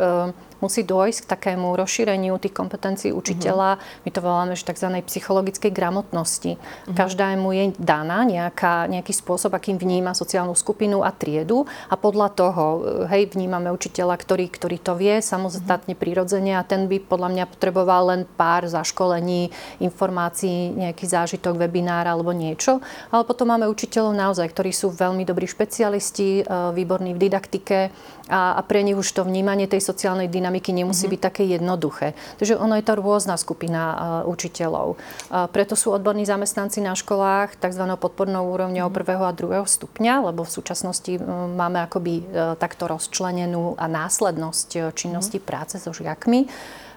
[0.59, 3.79] musí dôjsť k takému rozšíreniu tých kompetencií učiteľa.
[3.79, 4.03] Uh-huh.
[4.05, 4.91] My to voláme, že tzv.
[5.07, 6.59] psychologickej gramotnosti.
[6.59, 6.95] Uh-huh.
[6.95, 12.65] Každému je daná nejaká, nejaký spôsob, akým vníma sociálnu skupinu a triedu a podľa toho,
[12.65, 12.79] eh,
[13.15, 16.03] hej, vnímame učiteľa, ktorý, ktorý to vie samostatne, uh-huh.
[16.03, 22.35] prirodzene a ten by podľa mňa potreboval len pár zaškolení, informácií, nejaký zážitok, webinár alebo
[22.35, 22.83] niečo.
[23.09, 26.45] Ale potom máme učiteľov naozaj, ktorí sú veľmi dobrí špecialisti, eh,
[26.75, 27.91] výborní v didaktike,
[28.29, 31.13] a, a pre nich už to vnímanie tej sociálnej dynamiky nemusí mm-hmm.
[31.17, 32.13] byť také jednoduché.
[32.37, 33.97] Takže ono je to rôzna skupina uh,
[34.29, 34.95] učiteľov.
[34.95, 37.83] Uh, preto sú odborní zamestnanci na školách tzv.
[37.97, 38.99] podpornou úrovňou mm-hmm.
[39.01, 44.69] prvého a druhého stupňa, lebo v súčasnosti um, máme akoby uh, takto rozčlenenú a následnosť
[44.77, 45.49] uh, činnosti mm-hmm.
[45.49, 46.45] práce so žiakmi.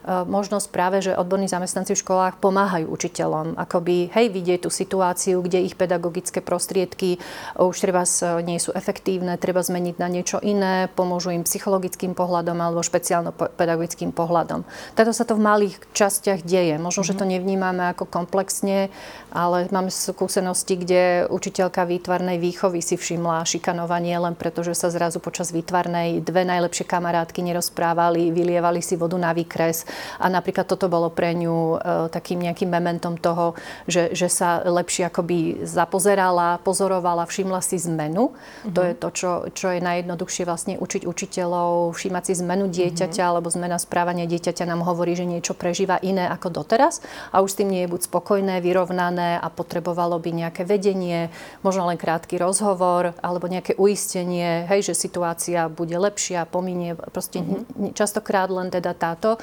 [0.03, 5.39] E, možnosť práve, že odborní zamestnanci v školách pomáhajú učiteľom, akoby, hej, vidieť tú situáciu,
[5.43, 7.23] kde ich pedagogické prostriedky
[7.55, 8.03] už treba
[8.43, 14.67] nie sú efektívne, treba zmeniť na niečo iné, pomôžu im psychologickým pohľadom alebo špeciálno-pedagogickým pohľadom.
[14.99, 16.77] Tato sa to v malých častiach deje.
[16.83, 17.15] Možno, mm-hmm.
[17.15, 17.33] že to mhm.
[17.39, 18.91] nevnímame ako komplexne,
[19.31, 25.23] ale máme skúsenosti, kde učiteľka výtvarnej výchovy si všimla šikanovanie len preto, že sa zrazu
[25.23, 29.87] počas výtvarnej dve najlepšie kamarátky nerozprávali, vylievali si vodu na výkres
[30.18, 31.76] a napríklad toto bolo pre ňu e,
[32.12, 33.55] takým nejakým mementom toho,
[33.86, 38.32] že, že sa lepšie akoby zapozerala, pozorovala, všimla si zmenu.
[38.32, 38.74] Mm-hmm.
[38.74, 43.32] To je to, čo, čo je najjednoduchšie vlastne učiť učiteľov, všímať si zmenu dieťaťa, mm-hmm.
[43.32, 47.59] alebo zmena správania dieťaťa nám hovorí, že niečo prežíva iné ako doteraz a už s
[47.59, 51.28] tým nie je buď spokojné, vyrovnané a potrebovalo by nejaké vedenie,
[51.61, 56.95] možno len krátky rozhovor alebo nejaké uistenie, hej, že situácia bude lepšia, pominie.
[56.95, 57.95] Proste mm-hmm.
[57.97, 59.36] častokrát len teda táto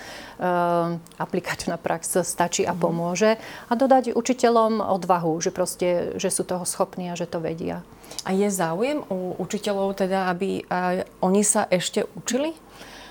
[1.20, 2.80] aplikačná prax stačí a mhm.
[2.80, 3.32] pomôže.
[3.68, 7.84] A dodať učiteľom odvahu, že proste, že sú toho schopní a že to vedia.
[8.26, 10.66] A je záujem u učiteľov teda, aby
[11.22, 12.58] oni sa ešte učili?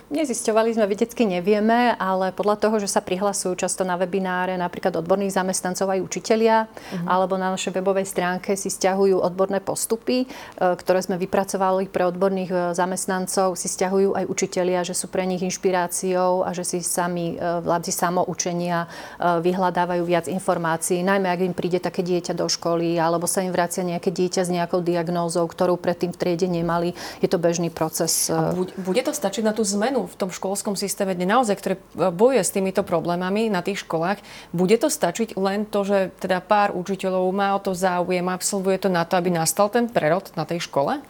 [0.09, 5.37] Nezisťovali sme, vedecky nevieme, ale podľa toho, že sa prihlasujú často na webináre napríklad odborných
[5.37, 7.05] zamestnancov aj učitelia, uh-huh.
[7.05, 12.49] alebo na našej webovej stránke si stiahujú odborné postupy, e, ktoré sme vypracovali pre odborných
[12.49, 17.37] e, zamestnancov, si stiahujú aj učitelia, že sú pre nich inšpiráciou a že si sami
[17.37, 18.89] e, v rámci samoučenia
[19.19, 23.85] vyhľadávajú viac informácií, najmä ak im príde také dieťa do školy, alebo sa im vracia
[23.85, 26.97] nejaké dieťa s nejakou diagnózou, ktorú predtým v triede nemali.
[27.21, 28.33] Je to bežný proces.
[28.33, 29.98] A bude to stačiť na tú zmenu?
[29.99, 31.83] Zmenu v tom školskom systéme, kde naozaj, ktoré e,
[32.15, 34.23] bojuje s týmito problémami na tých školách,
[34.55, 38.89] bude to stačiť len to, že teda pár učiteľov má o to záujem, absolvuje to
[38.93, 41.03] na to, aby nastal ten prerod na tej škole?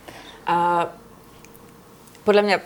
[0.48, 0.88] A,
[2.24, 2.56] podľa mňa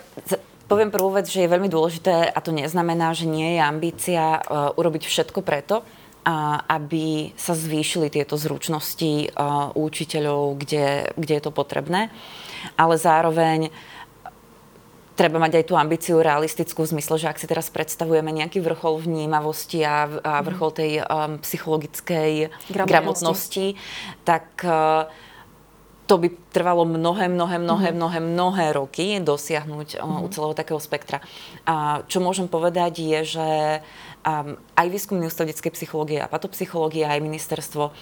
[0.67, 4.75] poviem prvú vec, že je veľmi dôležité a to neznamená, že nie je ambícia uh,
[4.75, 5.83] urobiť všetko preto,
[6.71, 12.07] aby sa zvýšili tieto zručnosti uh, učiteľov, kde, kde je to potrebné.
[12.79, 13.75] Ale zároveň
[15.13, 19.05] treba mať aj tú ambíciu realistickú v zmysle, že ak si teraz predstavujeme nejaký vrchol
[19.05, 20.43] vnímavosti a, a mhm.
[20.49, 22.31] vrchol tej um, psychologickej
[22.73, 23.67] gramotnosti, gramotnosti
[24.25, 25.05] tak uh,
[26.03, 30.55] to by trvalo mnohé, mnohé, mnohé, mm mnohé, mnohé roky dosiahnuť uh, mm u celého
[30.57, 31.21] takého spektra.
[31.63, 33.49] A čo môžem povedať je, že
[34.23, 37.93] um, aj výskumný ústav detskej psychológie a patopsychológie, aj ministerstvo uh,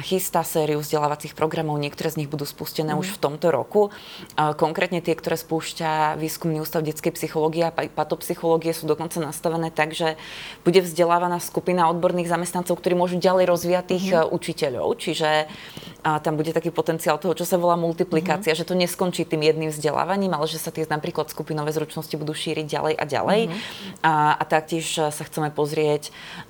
[0.00, 1.76] chystá sériu vzdelávacích programov.
[1.76, 3.00] Niektoré z nich budú spustené mm.
[3.02, 3.90] už v tomto roku.
[4.38, 9.92] Uh, konkrétne tie, ktoré spúšťa výskumný ústav detskej psychológie a patopsychológie sú dokonca nastavené tak,
[9.92, 10.16] že
[10.62, 14.30] bude vzdelávaná skupina odborných zamestnancov, ktorí môžu ďalej rozvíjať tých mm.
[14.30, 14.88] učiteľov.
[14.96, 18.58] Čiže uh, tam bude taký potenciál toho, čo sa volá multiplikácia, mm.
[18.62, 22.66] že to neskončí tým jedným vzdelávaním, ale že sa tie napríklad skupinové zručnosti budú šíriť
[22.70, 23.40] ďalej a ďalej.
[23.50, 23.54] Mm.
[24.00, 25.63] A, a taktiež sa chceme pozrieť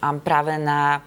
[0.02, 1.02] um, práve na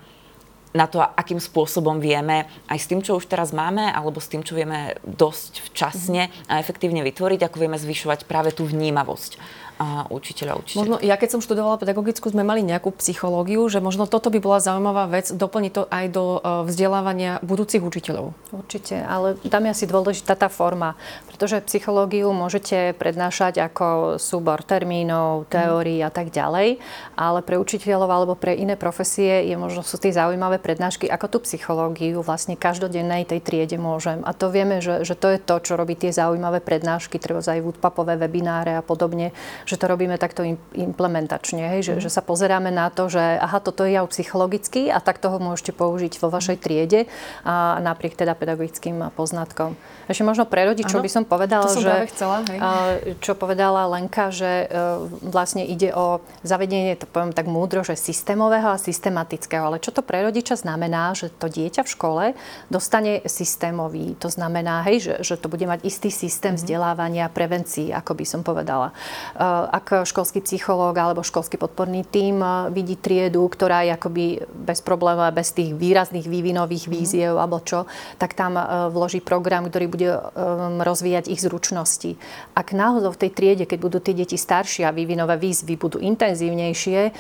[0.78, 4.46] na to, akým spôsobom vieme aj s tým, čo už teraz máme, alebo s tým,
[4.46, 9.42] čo vieme dosť včasne a efektívne vytvoriť, ako vieme zvyšovať práve tú vnímavosť
[9.78, 10.82] a učiteľa učiteľa.
[10.82, 14.58] Možno ja keď som študovala pedagogickú, sme mali nejakú psychológiu, že možno toto by bola
[14.58, 18.34] zaujímavá vec, doplniť to aj do e, vzdelávania budúcich učiteľov.
[18.50, 20.98] Určite, ale tam je asi dôležitá tá forma,
[21.30, 26.82] pretože psychológiu môžete prednášať ako súbor termínov, teórií a tak ďalej,
[27.14, 31.38] ale pre učiteľov alebo pre iné profesie je možno sú tie zaujímavé prednášky, ako tú
[31.48, 34.20] psychológiu vlastne každodennej tej triede môžem.
[34.28, 37.64] A to vieme, že, že to je to, čo robí tie zaujímavé prednášky, treba aj
[37.64, 39.32] woodpapové webináre a podobne,
[39.64, 40.44] že to robíme takto
[40.76, 42.02] implementačne, hej, že, mm.
[42.04, 45.72] že sa pozeráme na to, že aha, toto je jav psychologický a tak toho môžete
[45.72, 47.08] použiť vo vašej triede
[47.48, 49.80] a napriek teda pedagogickým poznatkom.
[50.08, 52.60] Ešte možno pre rodičov by som povedala, som že chcela, hej.
[53.20, 54.68] čo povedala Lenka, že e,
[55.20, 59.68] vlastne ide o zavedenie, to poviem tak múdro, že systémového a systematického.
[59.68, 62.24] Ale čo to pre rodiča znamená, že to dieťa v škole
[62.72, 64.16] dostane systémový.
[64.24, 66.64] To znamená, hej, že, že to bude mať istý systém mm-hmm.
[66.64, 68.96] vzdelávania, prevencií, ako by som povedala.
[69.36, 74.26] E, ak školský psychológ alebo školský podporný tím e, vidí triedu, ktorá je akoby
[74.56, 76.96] bez problémov, bez tých výrazných vývinových mm-hmm.
[76.96, 77.84] víziev alebo čo,
[78.16, 78.56] tak tam
[78.94, 82.16] vloží program, ktorý bude um, rozvíjať ich zručnosti.
[82.54, 87.12] Ak náhodou v tej triede, keď budú tie deti staršie a vývinové výzvy budú intenzívnejšie,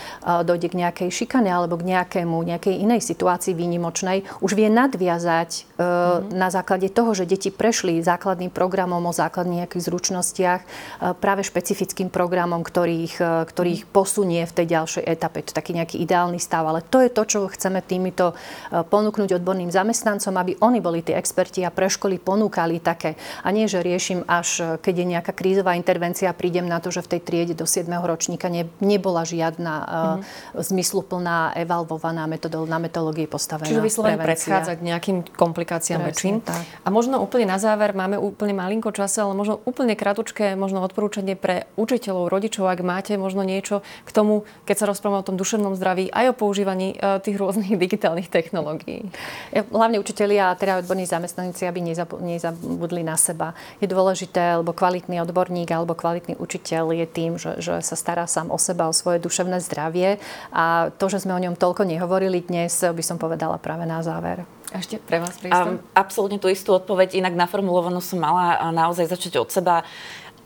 [0.45, 3.16] dojde k nejakej šikane alebo k nejakému, nejakej inej situácii
[3.53, 6.33] výnimočnej, už vie nadviazať mm-hmm.
[6.37, 12.07] na základe toho, že deti prešli základným programom o základných nejakých zručnostiach, uh, práve špecifickým
[12.07, 15.43] programom, ktorých, uh, ktorých posunie v tej ďalšej etape.
[15.43, 19.35] To je taký nejaký ideálny stav, ale to je to, čo chceme týmito uh, ponúknuť
[19.41, 23.15] odborným zamestnancom, aby oni boli tí experti a preškoli ponúkali mali také.
[23.41, 27.17] A nie, že riešim až, keď je nejaká krízová intervencia, prídem na to, že v
[27.17, 27.87] tej triede do 7.
[28.03, 30.21] ročníka ne, nebola žiadna mm-hmm.
[30.61, 35.65] zmysluplná, evalvovaná metodol, na metodológii postavená Čiže vyslovene predchádzať nejakým komplikáciám
[36.01, 36.41] väčším.
[36.83, 41.35] A možno úplne na záver, máme úplne malinko času, ale možno úplne kratučké možno odporúčanie
[41.37, 45.77] pre učiteľov, rodičov, ak máte možno niečo k tomu, keď sa rozprávame o tom duševnom
[45.77, 49.07] zdraví, aj o používaní uh, tých rôznych digitálnych technológií.
[49.53, 53.57] Hlavne učiteľia a teda odborní zamestnanci, aby nezab- nezab- zabudli na seba.
[53.81, 58.53] Je dôležité, lebo kvalitný odborník alebo kvalitný učiteľ je tým, že, že sa stará sám
[58.53, 60.21] o seba, o svoje duševné zdravie.
[60.53, 64.45] A to, že sme o ňom toľko nehovorili dnes, by som povedala práve na záver.
[64.75, 65.79] Ešte pre vás prístup?
[65.79, 69.87] Um, absolútne tú istú odpoveď, inak naformulovanú som mala naozaj začať od seba.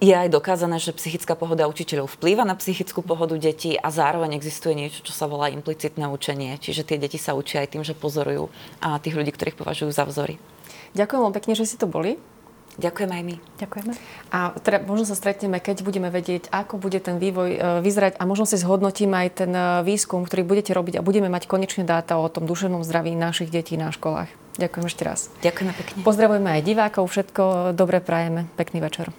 [0.02, 4.74] Je aj dokázané, že psychická pohoda učiteľov vplýva na psychickú pohodu detí a zároveň existuje
[4.74, 6.58] niečo, čo sa volá implicitné učenie.
[6.58, 8.50] Čiže tie deti sa učia aj tým, že pozorujú
[8.82, 10.42] a tých ľudí, ktorých považujú za vzory.
[10.98, 12.18] Ďakujem vám pekne, že si tu boli.
[12.82, 13.36] Ďakujem aj my.
[13.62, 13.94] Ďakujeme.
[14.34, 18.26] A teda možno sa stretneme, keď budeme vedieť, ako bude ten vývoj e, vyzerať a
[18.26, 22.18] možno si zhodnotíme aj ten e, výskum, ktorý budete robiť a budeme mať konečne dáta
[22.18, 24.28] o tom duševnom zdraví našich detí na školách.
[24.58, 25.20] Ďakujem ešte raz.
[25.46, 25.98] Ďakujeme pekne.
[26.04, 28.50] Pozdravujeme aj divákov, všetko dobre prajeme.
[28.58, 29.14] Pekný večer.